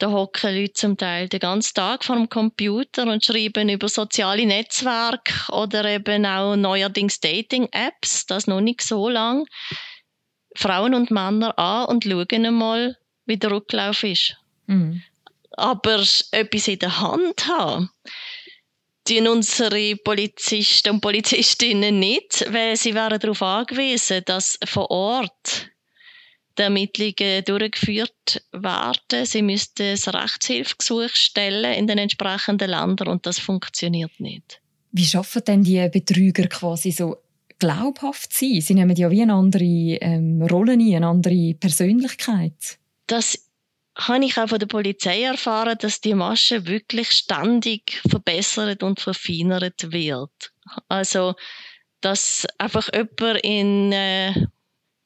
Da 0.00 0.10
hocken 0.10 0.56
Leute 0.56 0.72
zum 0.72 0.96
Teil 0.96 1.28
den 1.28 1.40
ganzen 1.40 1.74
Tag 1.74 2.04
vor 2.04 2.16
dem 2.16 2.30
Computer 2.30 3.02
und 3.02 3.22
schreiben 3.22 3.68
über 3.68 3.86
soziale 3.86 4.46
Netzwerke 4.46 5.52
oder 5.52 5.84
eben 5.84 6.24
auch 6.24 6.56
neuerdings 6.56 7.20
Dating-Apps, 7.20 8.24
das 8.24 8.46
noch 8.46 8.62
nicht 8.62 8.80
so 8.80 9.10
lang, 9.10 9.46
Frauen 10.56 10.94
und 10.94 11.10
Männer 11.10 11.58
an 11.58 11.84
und 11.84 12.04
schauen 12.04 12.46
einmal, 12.46 12.96
wie 13.26 13.36
der 13.36 13.50
Rücklauf 13.50 14.02
ist. 14.02 14.36
Mhm. 14.66 15.02
Aber 15.58 16.02
etwas 16.30 16.68
in 16.68 16.78
der 16.78 16.98
Hand 16.98 17.46
haben, 17.46 17.90
tun 19.04 19.28
unsere 19.28 19.96
Polizisten 19.96 20.94
und 20.94 21.00
Polizistinnen 21.02 21.98
nicht, 21.98 22.46
weil 22.50 22.74
sie 22.74 22.94
wären 22.94 23.20
darauf 23.20 23.42
angewiesen, 23.42 24.22
dass 24.24 24.58
vor 24.64 24.90
Ort 24.90 25.70
die 26.60 26.64
Ermittlungen 26.64 27.44
durchgeführt 27.44 28.44
werden. 28.52 29.24
Sie 29.24 29.42
müssten 29.42 29.82
ein 29.82 30.14
Rechtshilfegesuch 30.14 31.10
stellen 31.10 31.72
in 31.72 31.86
den 31.86 31.98
entsprechenden 31.98 32.70
Ländern 32.70 33.08
und 33.08 33.26
das 33.26 33.38
funktioniert 33.38 34.20
nicht. 34.20 34.60
Wie 34.92 35.06
schaffen 35.06 35.42
denn 35.46 35.62
die 35.62 35.88
Betrüger 35.88 36.46
quasi 36.48 36.90
so 36.90 37.16
glaubhaft 37.58 38.32
sein? 38.32 38.60
Sie 38.60 38.74
nehmen 38.74 38.96
ja 38.96 39.10
wie 39.10 39.22
eine 39.22 39.34
andere 39.34 39.64
ähm, 39.64 40.42
Rolle 40.42 40.72
ein, 40.72 40.94
eine 40.94 41.06
andere 41.06 41.54
Persönlichkeit. 41.54 42.78
Das 43.06 43.38
habe 43.96 44.24
ich 44.24 44.36
auch 44.38 44.48
von 44.48 44.58
der 44.58 44.66
Polizei 44.66 45.22
erfahren, 45.22 45.76
dass 45.80 46.00
die 46.00 46.14
Masche 46.14 46.66
wirklich 46.66 47.10
ständig 47.10 48.00
verbessert 48.08 48.82
und 48.82 49.00
verfeinert 49.00 49.92
wird. 49.92 50.52
Also, 50.88 51.34
dass 52.00 52.46
einfach 52.58 52.88
jemand 52.92 53.40
in 53.42 53.92
äh, 53.92 54.32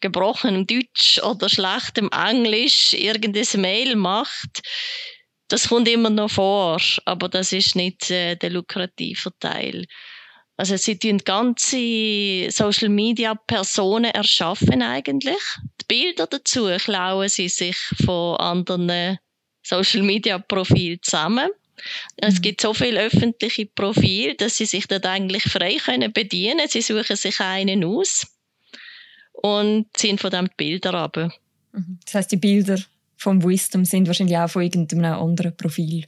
gebrochenem 0.04 0.66
Deutsch 0.66 1.18
oder 1.22 1.48
schlechtem 1.48 2.10
Englisch 2.10 2.92
irgendein 2.92 3.60
Mail 3.60 3.96
macht, 3.96 4.60
das 5.48 5.68
kommt 5.68 5.88
immer 5.88 6.10
noch 6.10 6.30
vor, 6.30 6.78
aber 7.06 7.30
das 7.30 7.52
ist 7.52 7.74
nicht 7.74 8.10
äh, 8.10 8.36
der 8.36 8.50
lukrative 8.50 9.30
Teil. 9.40 9.86
Also 10.58 10.76
sie 10.76 10.98
tun 10.98 11.18
ganze 11.24 12.50
Social 12.50 12.90
Media 12.90 13.34
Personen 13.34 14.10
erschaffen 14.10 14.82
eigentlich. 14.82 15.42
Die 15.80 15.86
Bilder 15.88 16.26
dazu 16.26 16.68
klauen 16.78 17.28
sie 17.30 17.48
sich 17.48 17.76
von 18.04 18.36
anderen 18.36 19.18
Social 19.62 20.02
Media 20.02 20.38
Profilen 20.38 21.00
zusammen. 21.02 21.48
Es 22.16 22.36
mhm. 22.36 22.42
gibt 22.42 22.60
so 22.60 22.74
viele 22.74 23.00
öffentliche 23.00 23.66
Profile, 23.66 24.34
dass 24.34 24.58
sie 24.58 24.66
sich 24.66 24.86
dort 24.86 25.06
eigentlich 25.06 25.44
frei 25.44 25.76
können 25.76 26.12
bedienen. 26.12 26.68
Sie 26.68 26.82
suchen 26.82 27.16
sich 27.16 27.40
einen 27.40 27.84
aus 27.84 28.33
und 29.34 29.86
dem 30.02 30.16
die 30.16 30.54
Bilder 30.56 30.94
ab. 30.94 31.16
Mhm. 31.72 31.98
Das 32.04 32.14
heißt, 32.14 32.32
die 32.32 32.36
Bilder 32.36 32.78
vom 33.16 33.42
Wisdom 33.42 33.84
sind 33.84 34.06
wahrscheinlich 34.06 34.38
auch 34.38 34.48
von 34.48 34.62
irgendeinem 34.62 35.14
anderen 35.14 35.56
Profil 35.56 36.06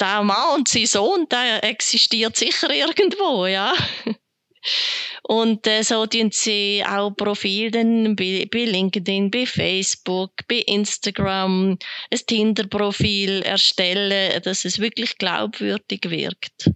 der 0.00 0.22
Mann 0.22 0.58
und 0.58 0.68
sein 0.68 0.86
Sohn, 0.86 1.26
der 1.30 1.64
existiert 1.64 2.36
sicher 2.36 2.72
irgendwo, 2.72 3.46
ja. 3.46 3.72
Und 5.24 5.66
äh, 5.66 5.82
so 5.82 6.06
tun 6.06 6.30
sie 6.32 6.84
auch 6.86 7.10
Profile 7.10 7.84
bei, 8.14 8.48
bei 8.50 8.64
LinkedIn, 8.64 9.30
bei 9.30 9.46
Facebook, 9.46 10.32
bei 10.46 10.58
Instagram, 10.66 11.78
ein 12.10 12.20
Tinder-Profil 12.26 13.42
erstellen, 13.42 14.40
dass 14.42 14.64
es 14.64 14.78
wirklich 14.78 15.18
glaubwürdig 15.18 16.08
wirkt. 16.08 16.70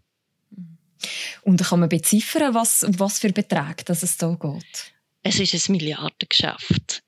Und 1.43 1.63
kann 1.63 1.81
man 1.81 1.89
beziffern, 1.89 2.55
was, 2.55 2.83
um 2.83 2.99
was 2.99 3.21
für 3.21 3.33
Beträge 3.33 3.85
dass 3.85 4.03
es 4.03 4.17
da 4.17 4.37
geht? 4.41 4.93
Es 5.29 5.41
ist 5.41 5.69
ein 5.69 5.73
Milliardengeschäft. 5.73 7.03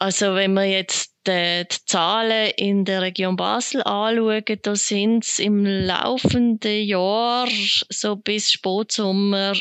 Also 0.00 0.34
wenn 0.34 0.52
wir 0.54 0.64
jetzt 0.64 1.14
die, 1.28 1.62
die 1.70 1.76
Zahlen 1.86 2.50
in 2.56 2.84
der 2.84 3.02
Region 3.02 3.36
Basel 3.36 3.84
anschauen, 3.84 4.58
da 4.62 4.74
sind 4.74 5.24
es 5.24 5.38
im 5.38 5.64
laufenden 5.64 6.84
Jahr 6.84 7.46
so 7.88 8.16
bis 8.16 8.50
Spätsommer 8.50 9.54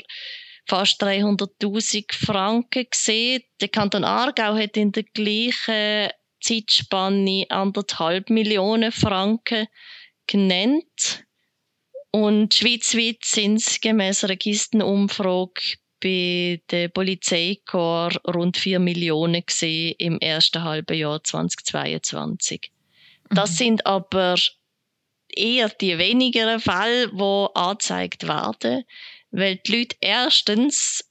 fast 0.67 1.03
300.000 1.03 2.11
Franken 2.11 2.87
gesehen. 2.89 3.43
Der 3.61 3.67
Kanton 3.67 4.03
Aargau 4.03 4.57
hat 4.57 4.75
in 4.75 4.91
der 4.91 5.03
gleichen 5.03 6.09
Zeitspanne 6.41 7.45
anderthalb 7.49 8.31
Millionen 8.31 8.91
Franken 8.91 9.67
genannt. 10.25 11.23
Und 12.09 12.55
schweizweit 12.55 13.23
sind 13.23 13.57
es 13.57 13.79
gemäss 13.79 14.23
Registerumfrage 14.27 15.77
bei 16.01 16.61
der 16.71 16.89
Polizeikorps 16.89 18.19
rund 18.27 18.57
4 18.57 18.79
Millionen 18.79 19.45
gesehen 19.45 19.95
im 19.97 20.19
ersten 20.19 20.63
halben 20.63 20.97
Jahr 20.97 21.23
2022. 21.23 22.71
Das 23.29 23.51
mhm. 23.51 23.55
sind 23.55 23.85
aber 23.85 24.35
eher 25.27 25.69
die 25.69 25.97
wenigeren 25.97 26.59
Fälle, 26.59 27.09
die 27.09 27.47
angezeigt 27.53 28.27
werden, 28.27 28.83
weil 29.31 29.57
die 29.57 29.77
Leute 29.77 29.95
erstens 30.01 31.03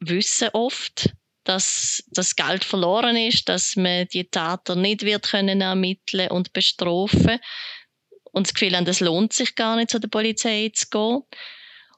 wissen 0.00 0.50
oft, 0.52 1.10
dass 1.44 2.02
das 2.10 2.36
Geld 2.36 2.64
verloren 2.64 3.16
ist, 3.16 3.48
dass 3.48 3.76
man 3.76 4.06
die 4.08 4.24
Täter 4.24 4.76
nicht 4.76 5.02
wird 5.02 5.28
können 5.28 5.60
ermitteln 5.60 6.30
und 6.30 6.52
bestrafen 6.52 7.38
und 8.32 8.46
das 8.46 8.54
Gefühl 8.54 8.76
haben, 8.76 8.86
es 8.86 9.00
lohnt 9.00 9.32
sich 9.32 9.54
gar 9.54 9.76
nicht, 9.76 9.90
zu 9.90 10.00
der 10.00 10.08
Polizei 10.08 10.70
zu 10.74 10.88
gehen. 10.90 11.22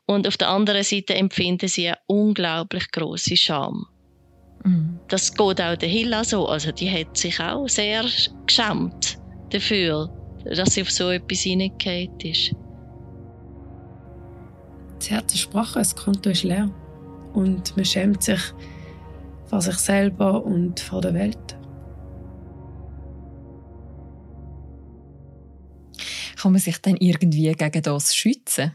Und 0.06 0.26
auf 0.26 0.36
der 0.36 0.48
anderen 0.48 0.84
Seite 0.84 1.14
empfinden 1.14 1.68
sie 1.68 1.88
eine 1.88 1.98
unglaublich 2.06 2.90
große 2.92 3.36
Scham. 3.36 3.86
Mhm. 4.64 5.00
Das 5.08 5.32
geht 5.32 5.60
auch 5.60 5.76
der 5.76 5.88
Hilla 5.88 6.24
so. 6.24 6.46
Also 6.46 6.72
die 6.72 6.90
hat 6.90 7.16
sich 7.16 7.40
auch 7.40 7.68
sehr 7.68 8.04
geschämt 8.46 9.18
dafür, 9.50 10.08
dass 10.44 10.74
sie 10.74 10.82
auf 10.82 10.90
so 10.90 11.10
etwas 11.10 11.40
hineingeht 11.40 12.24
ist. 12.24 12.54
Sie 14.98 15.14
hat 15.14 15.30
gesprochen, 15.30 15.74
das 15.80 15.94
Konto 15.94 16.30
ist 16.30 16.44
leer. 16.44 16.70
Und 17.34 17.76
man 17.76 17.84
schämt 17.84 18.22
sich 18.22 18.40
vor 19.44 19.60
sich 19.60 19.76
selber 19.76 20.44
und 20.44 20.80
vor 20.80 21.00
der 21.00 21.14
Welt. 21.14 21.56
Kann 26.36 26.52
man 26.52 26.60
sich 26.60 26.78
dann 26.78 26.96
irgendwie 26.96 27.52
gegen 27.52 27.82
das 27.82 28.14
schützen? 28.14 28.72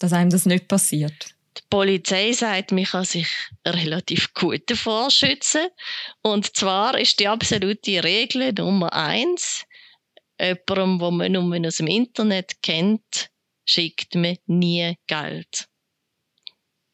Dass 0.00 0.12
einem 0.12 0.30
das 0.30 0.46
nicht 0.46 0.66
passiert? 0.66 1.34
Die 1.56 1.62
Polizei 1.68 2.32
sagt, 2.32 2.72
man 2.72 2.84
kann 2.84 3.04
sich 3.04 3.28
relativ 3.64 4.32
gut 4.34 4.62
davor 4.66 5.10
schützen. 5.10 5.68
Und 6.22 6.56
zwar 6.56 6.98
ist 6.98 7.20
die 7.20 7.28
absolute 7.28 8.02
Regel 8.02 8.52
Nummer 8.52 8.92
eins, 8.92 9.64
jemandem, 10.40 10.98
den 10.98 11.48
man 11.48 11.62
nur 11.62 11.68
aus 11.68 11.76
dem 11.76 11.86
Internet 11.86 12.62
kennt, 12.62 13.30
schickt 13.64 14.14
man 14.14 14.38
nie 14.46 14.96
Geld. 15.06 15.66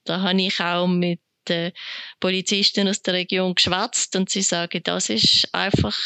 Da 0.05 0.21
habe 0.21 0.43
ich 0.43 0.61
auch 0.61 0.87
mit 0.87 1.21
den 1.49 1.73
Polizisten 2.21 2.89
aus 2.89 3.03
der 3.03 3.15
Region 3.15 3.55
geschwätzt 3.55 4.17
und 4.17 4.31
sie 4.31 4.43
sagen, 4.43 4.81
das 4.83 5.11
ist 5.11 5.49
einfach 5.53 5.97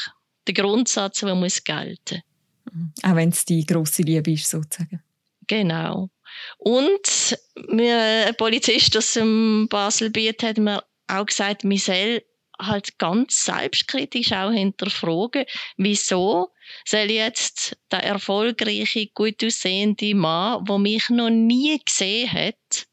der 0.46 0.54
Grundsatz, 0.54 1.20
der 1.20 1.34
muss 1.34 1.64
gelten. 1.64 2.22
Mhm. 2.70 2.92
Auch 3.02 3.14
wenn 3.14 3.30
es 3.30 3.44
die 3.44 3.64
grosse 3.64 4.02
Liebe 4.02 4.32
ist, 4.32 4.48
sozusagen. 4.48 5.02
Genau. 5.46 6.10
Und 6.58 7.36
mir, 7.68 8.26
ein 8.28 8.34
Polizist 8.36 8.96
aus 8.96 9.14
dem 9.14 9.66
Baselbiet 9.68 10.42
hat 10.42 10.58
mir 10.58 10.82
auch 11.08 11.26
gesagt, 11.26 11.64
man 11.64 11.78
soll 11.78 12.22
halt 12.60 12.98
ganz 12.98 13.44
selbstkritisch 13.44 14.32
auch 14.32 14.50
hinterfragen, 14.50 15.46
wieso 15.76 16.50
soll 16.84 17.10
jetzt 17.10 17.76
der 17.90 18.04
erfolgreiche, 18.04 19.06
gut 19.08 19.42
aussehende 19.42 20.14
Mann, 20.14 20.64
der 20.64 20.78
mich 20.78 21.08
noch 21.08 21.30
nie 21.30 21.80
gesehen 21.84 22.30
hat, 22.32 22.86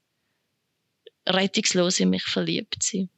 rettungslos 1.27 1.99
in 1.99 2.09
mich 2.09 2.23
verliebt 2.23 2.81
sein. 2.81 3.09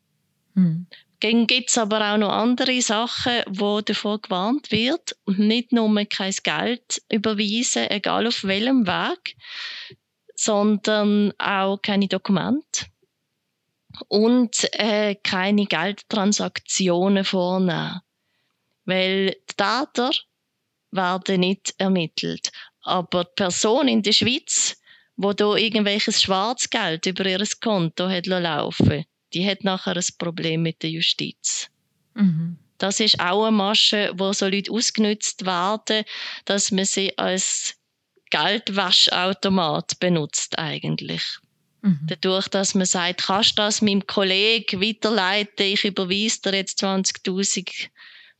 Hm. 0.55 0.87
Dann 1.21 1.47
gibt 1.47 1.69
es 1.69 1.77
aber 1.77 2.13
auch 2.13 2.17
noch 2.17 2.31
andere 2.31 2.81
Sachen, 2.81 3.43
wo 3.47 3.81
davor 3.81 4.21
gewarnt 4.21 4.71
wird 4.71 5.17
nicht 5.25 5.73
nur 5.73 6.05
kein 6.05 6.33
Geld 6.43 7.01
überweisen, 7.11 7.89
egal 7.89 8.25
auf 8.27 8.45
welchem 8.45 8.87
Weg, 8.87 9.35
sondern 10.39 11.33
auch 11.37 11.81
keine 11.81 12.07
Dokumente 12.07 12.85
und 14.07 14.67
äh, 14.73 15.15
keine 15.15 15.65
Geldtransaktionen 15.65 17.25
vornehmen. 17.25 18.01
Weil 18.85 19.31
die 19.31 19.55
Täter 19.57 20.11
werden 20.91 21.41
nicht 21.41 21.73
ermittelt. 21.77 22.51
Aber 22.83 23.25
die 23.25 23.31
Person 23.35 23.87
in 23.87 24.01
der 24.01 24.13
Schweiz, 24.13 24.77
wo 25.17 25.33
da 25.33 25.55
irgendwelches 25.55 26.21
Schwarzgeld 26.21 27.05
über 27.05 27.25
ihr 27.25 27.43
Konto 27.61 28.09
hat 28.09 28.25
laufen 28.25 29.05
die 29.33 29.47
hat 29.47 29.63
nachher 29.63 29.95
ein 29.95 30.03
Problem 30.17 30.63
mit 30.63 30.81
der 30.81 30.89
Justiz. 30.89 31.69
Mhm. 32.15 32.57
Das 32.79 32.99
ist 32.99 33.19
auch 33.19 33.43
eine 33.43 33.55
Masche, 33.55 34.11
wo 34.15 34.33
so 34.33 34.47
Leute 34.47 34.71
ausgenutzt 34.71 35.45
werden, 35.45 36.03
dass 36.45 36.71
man 36.71 36.85
sie 36.85 37.15
als 37.17 37.78
Geldwaschautomat 38.29 39.99
benutzt 39.99 40.57
eigentlich. 40.57 41.23
Mhm. 41.81 41.99
Dadurch, 42.07 42.47
dass 42.49 42.75
man 42.75 42.85
sagt, 42.85 43.23
kannst 43.23 43.51
du 43.51 43.61
das 43.63 43.81
meinem 43.81 44.05
Kollegen 44.05 44.81
weiterleiten, 44.81 45.65
ich 45.65 45.85
überweise 45.85 46.41
dir 46.41 46.55
jetzt 46.55 46.83
20.000 46.83 47.89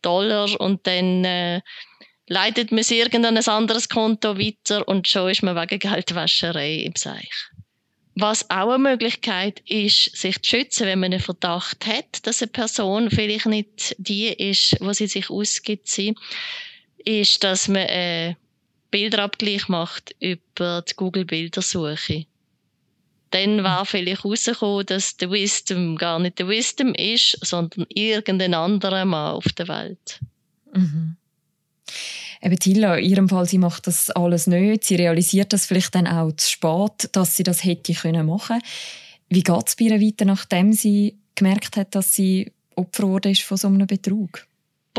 Dollar 0.01 0.59
und 0.59 0.85
dann 0.87 1.25
äh, 1.25 1.61
leitet 2.27 2.71
man 2.71 2.79
es 2.79 2.91
irgendein 2.91 3.37
anderes 3.37 3.89
Konto 3.89 4.37
weiter 4.37 4.87
und 4.87 5.07
schon 5.07 5.29
ist 5.29 5.43
man 5.43 5.55
wegen 5.55 5.79
Geldwäscherei 5.79 6.75
im 6.75 6.95
Seich. 6.95 7.31
Was 8.15 8.49
auch 8.49 8.71
eine 8.71 8.79
Möglichkeit 8.79 9.61
ist, 9.65 10.15
sich 10.15 10.41
zu 10.41 10.49
schützen, 10.49 10.87
wenn 10.87 10.99
man 10.99 11.13
einen 11.13 11.21
Verdacht 11.21 11.85
hat, 11.85 12.25
dass 12.27 12.41
eine 12.41 12.51
Person 12.51 13.09
vielleicht 13.09 13.45
nicht 13.45 13.95
die 13.97 14.27
ist, 14.27 14.75
wo 14.81 14.91
sie 14.91 15.07
sich 15.07 15.29
ausgibt, 15.29 15.89
ist, 17.05 17.43
dass 17.43 17.67
man 17.69 17.83
äh, 17.83 18.35
Bilderabgleich 18.91 19.67
macht 19.67 20.15
über 20.19 20.83
die 20.87 20.93
Google-Bildersuche. 20.95 22.25
Dann 23.31 23.63
war 23.63 23.85
vielleicht 23.85 24.25
rausgekommen, 24.25 24.85
dass 24.87 25.17
der 25.17 25.29
Wisdom 25.29 25.95
gar 25.95 26.19
nicht 26.19 26.39
der 26.39 26.47
Wisdom 26.47 26.95
ist, 26.95 27.37
sondern 27.45 27.85
irgendein 27.89 28.55
anderer 28.55 29.05
Mann 29.05 29.35
auf 29.35 29.45
der 29.55 29.67
Welt. 29.67 30.19
Mhm. 30.73 31.15
Eben 32.41 32.59
Tilla, 32.59 32.95
in 32.95 33.09
ihrem 33.09 33.29
Fall, 33.29 33.45
sie 33.45 33.57
macht 33.57 33.87
das 33.87 34.09
alles 34.11 34.47
nicht. 34.47 34.85
Sie 34.85 34.95
realisiert 34.95 35.53
das 35.53 35.65
vielleicht 35.65 35.93
dann 35.93 36.07
auch 36.07 36.31
zu 36.31 36.49
spät, 36.49 37.09
dass 37.11 37.35
sie 37.35 37.43
das 37.43 37.63
hätte 37.63 37.93
können 37.93 38.25
machen 38.25 38.61
Wie 39.29 39.43
geht 39.43 39.67
es 39.67 39.75
bei 39.75 39.85
ihr 39.85 40.01
weiter, 40.01 40.25
nachdem 40.25 40.71
sie 40.73 41.17
gemerkt 41.35 41.75
hat, 41.77 41.95
dass 41.95 42.13
sie 42.13 42.51
Opfer 42.75 43.03
wurde 43.03 43.35
von 43.35 43.57
so 43.57 43.67
einem 43.67 43.87
Betrug? 43.87 44.47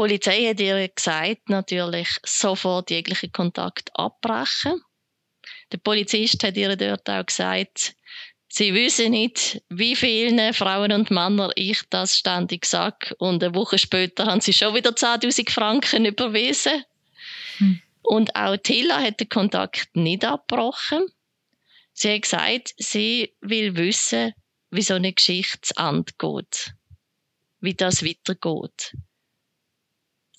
Die 0.00 0.04
Polizei 0.04 0.46
hat 0.46 0.60
ihr 0.60 0.88
gesagt, 0.88 1.50
natürlich 1.50 2.08
sofort 2.24 2.90
jeglichen 2.90 3.32
Kontakt 3.32 3.90
abbrechen. 3.92 4.80
Der 5.72 5.76
Polizist 5.76 6.42
hat 6.42 6.56
ihr 6.56 6.74
dort 6.74 7.10
auch 7.10 7.26
gesagt, 7.26 7.94
sie 8.48 8.72
wissen 8.72 9.10
nicht, 9.10 9.62
wie 9.68 9.94
vielen 9.94 10.54
Frauen 10.54 10.92
und 10.92 11.10
Männern 11.10 11.52
ich 11.54 11.82
das 11.90 12.16
ständig 12.16 12.64
sage. 12.64 13.14
Und 13.18 13.44
eine 13.44 13.54
Woche 13.54 13.76
später 13.76 14.24
haben 14.24 14.40
sie 14.40 14.54
schon 14.54 14.74
wieder 14.74 14.92
10.000 14.92 15.50
Franken 15.50 16.06
überwiesen. 16.06 16.82
Hm. 17.58 17.82
Und 18.00 18.34
auch 18.34 18.56
Tilla 18.56 19.02
hat 19.02 19.20
den 19.20 19.28
Kontakt 19.28 19.94
nicht 19.94 20.24
abgebrochen. 20.24 21.08
Sie 21.92 22.10
hat 22.10 22.22
gesagt, 22.22 22.74
sie 22.78 23.36
will 23.42 23.76
wissen, 23.76 24.32
wie 24.70 24.80
so 24.80 24.94
eine 24.94 25.12
Geschichte 25.12 25.60
zu 25.60 25.74
Ende 25.76 26.14
geht. 26.16 26.72
Wie 27.60 27.74
das 27.74 28.02
weitergeht. 28.02 28.94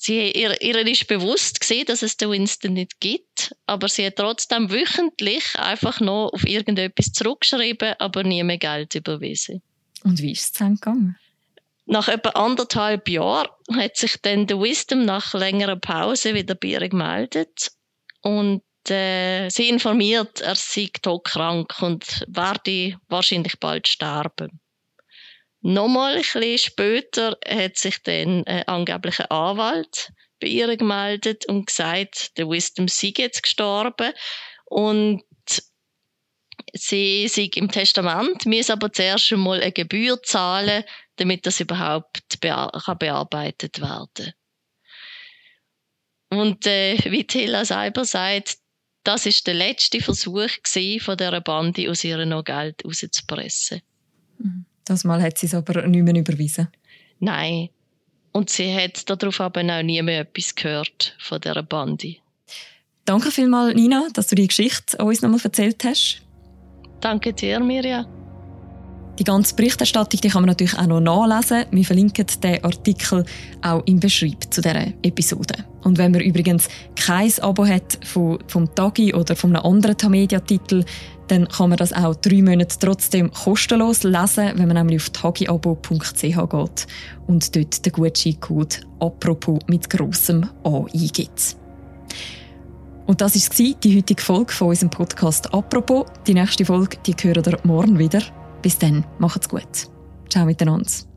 Sie, 0.03 0.31
ihr, 0.31 0.59
ihr 0.63 0.87
ist 0.87 1.05
bewusst 1.05 1.61
gewesen, 1.61 1.85
dass 1.85 2.01
es 2.01 2.17
den 2.17 2.31
Winston 2.31 2.73
nicht 2.73 2.99
gibt, 2.99 3.55
aber 3.67 3.87
sie 3.87 4.07
hat 4.07 4.15
trotzdem 4.15 4.71
wöchentlich 4.71 5.43
einfach 5.59 5.99
noch 5.99 6.31
auf 6.33 6.43
irgendetwas 6.43 7.11
zurückgeschrieben, 7.11 7.93
aber 7.99 8.23
nie 8.23 8.41
mehr 8.41 8.57
Geld 8.57 8.95
überwiesen. 8.95 9.61
Und 10.03 10.19
wie 10.19 10.31
ist 10.31 10.41
es 10.41 10.51
dann 10.53 10.73
gegangen? 10.73 11.19
Nach 11.85 12.07
etwa 12.07 12.29
anderthalb 12.29 13.09
Jahren 13.09 13.51
hat 13.75 13.95
sich 13.95 14.15
dann 14.23 14.47
der 14.47 14.59
Wisdom 14.59 15.05
nach 15.05 15.35
längerer 15.35 15.75
Pause 15.75 16.33
wieder 16.33 16.55
bei 16.55 16.69
ihr 16.69 16.89
gemeldet 16.89 17.71
und 18.21 18.63
äh, 18.89 19.49
sie 19.49 19.69
informiert, 19.69 20.41
er 20.41 20.55
sei 20.55 20.89
todkrank 20.99 21.79
und 21.79 22.25
werde 22.27 22.97
wahrscheinlich 23.07 23.59
bald 23.59 23.87
sterben. 23.87 24.59
Nochmal 25.61 26.15
ein 26.15 26.21
bisschen 26.21 26.57
später 26.57 27.37
hat 27.47 27.77
sich 27.77 28.01
dann 28.03 28.45
ein 28.47 28.67
angeblicher 28.67 29.31
Anwalt 29.31 30.11
bei 30.39 30.47
ihr 30.47 30.75
gemeldet 30.75 31.45
und 31.45 31.67
gesagt, 31.67 32.37
der 32.37 32.49
Wisdom 32.49 32.87
sei 32.87 33.13
jetzt 33.15 33.43
gestorben 33.43 34.11
und 34.65 35.21
sie 36.73 37.27
sei 37.27 37.49
im 37.55 37.69
Testament, 37.69 38.45
muss 38.45 38.71
aber 38.71 38.91
zuerst 38.91 39.31
einmal 39.31 39.61
eine 39.61 39.71
Gebühr 39.71 40.21
zahlen, 40.23 40.83
damit 41.17 41.45
das 41.45 41.59
überhaupt 41.59 42.39
bear 42.39 42.71
kann 42.71 42.97
bearbeitet 42.97 43.81
werden 43.81 44.33
Und 46.29 46.65
äh, 46.65 46.97
wie 47.11 47.27
Tilla 47.27 47.65
selber 47.65 48.05
sagt, 48.05 48.57
das 49.03 49.27
ist 49.27 49.45
der 49.45 49.55
letzte 49.55 50.01
Versuch 50.01 50.49
von 50.99 51.17
dieser 51.17 51.41
Bande, 51.41 51.89
aus 51.89 52.03
ihr 52.03 52.25
noch 52.25 52.43
Geld 52.43 52.83
rauszupressen. 52.83 53.81
Mhm. 54.39 54.65
Das 54.85 55.03
Mal 55.03 55.21
hat 55.21 55.37
sie 55.37 55.45
es 55.47 55.53
aber 55.53 55.85
nicht 55.87 56.03
mehr 56.03 56.15
überwiesen. 56.15 56.67
Nein. 57.19 57.69
Und 58.31 58.49
sie 58.49 58.73
hat 58.73 59.09
darauf 59.09 59.41
aber 59.41 59.61
auch 59.61 59.83
nie 59.83 60.01
mehr 60.01 60.21
etwas 60.21 60.55
gehört 60.55 61.15
von 61.19 61.41
dieser 61.41 61.63
Bande. 61.63 62.15
Danke 63.05 63.31
vielmals, 63.31 63.75
Nina, 63.75 64.07
dass 64.13 64.27
du 64.27 64.35
die 64.35 64.47
Geschichte 64.47 64.97
uns 65.03 65.21
nochmal 65.21 65.41
erzählt 65.43 65.83
hast. 65.83 66.21
Danke 67.01 67.33
dir, 67.33 67.59
Mirja. 67.59 68.05
Die 69.19 69.23
ganze 69.23 69.53
Berichterstattung 69.55 70.21
die 70.21 70.29
kann 70.29 70.41
man 70.43 70.49
natürlich 70.49 70.77
auch 70.77 70.87
noch 70.87 71.01
nachlesen. 71.01 71.65
Wir 71.71 71.83
verlinken 71.83 72.25
den 72.41 72.63
Artikel 72.63 73.25
auch 73.61 73.83
im 73.85 73.99
Beschreib 73.99 74.51
zu 74.51 74.61
dieser 74.61 74.87
Episode. 75.03 75.65
Und 75.83 75.97
wenn 75.97 76.11
man 76.11 76.21
übrigens 76.21 76.69
kein 76.95 77.31
Abo 77.41 77.65
hat 77.65 77.99
vom, 78.05 78.39
vom 78.47 78.73
Tagi 78.73 79.13
oder 79.13 79.35
von 79.35 79.55
einem 79.55 79.65
anderen 79.65 79.97
Tamedia-Titel, 79.97 80.85
dann 81.31 81.47
kann 81.47 81.69
man 81.69 81.77
das 81.77 81.93
auch 81.93 82.13
drei 82.15 82.41
Monate 82.41 82.75
trotzdem 82.77 83.31
kostenlos 83.31 84.03
lesen, 84.03 84.51
wenn 84.55 84.67
man 84.67 84.75
nämlich 84.75 85.01
auf 85.01 85.09
tagiabo.ch 85.11 86.21
geht 86.21 86.87
und 87.27 87.55
dort 87.55 87.85
den 87.85 87.93
Gutscheincode 87.93 88.81
«Apropos» 88.99 89.59
mit 89.67 89.89
grossem 89.89 90.49
A 90.65 90.83
eingibt. 90.93 91.55
Und 93.07 93.21
das 93.21 93.35
war 93.35 93.75
die 93.81 93.97
heutige 93.97 94.21
Folge 94.21 94.51
von 94.51 94.67
unserem 94.69 94.89
Podcast 94.89 95.53
«Apropos». 95.53 96.05
Die 96.27 96.33
nächste 96.33 96.65
Folge 96.65 96.97
die 97.05 97.15
hören 97.21 97.43
ihr 97.45 97.59
morgen 97.63 97.97
wieder. 97.97 98.21
Bis 98.61 98.77
dann, 98.77 99.05
macht's 99.17 99.47
gut. 99.47 99.87
Ciao 100.29 100.45
miteinander. 100.45 101.10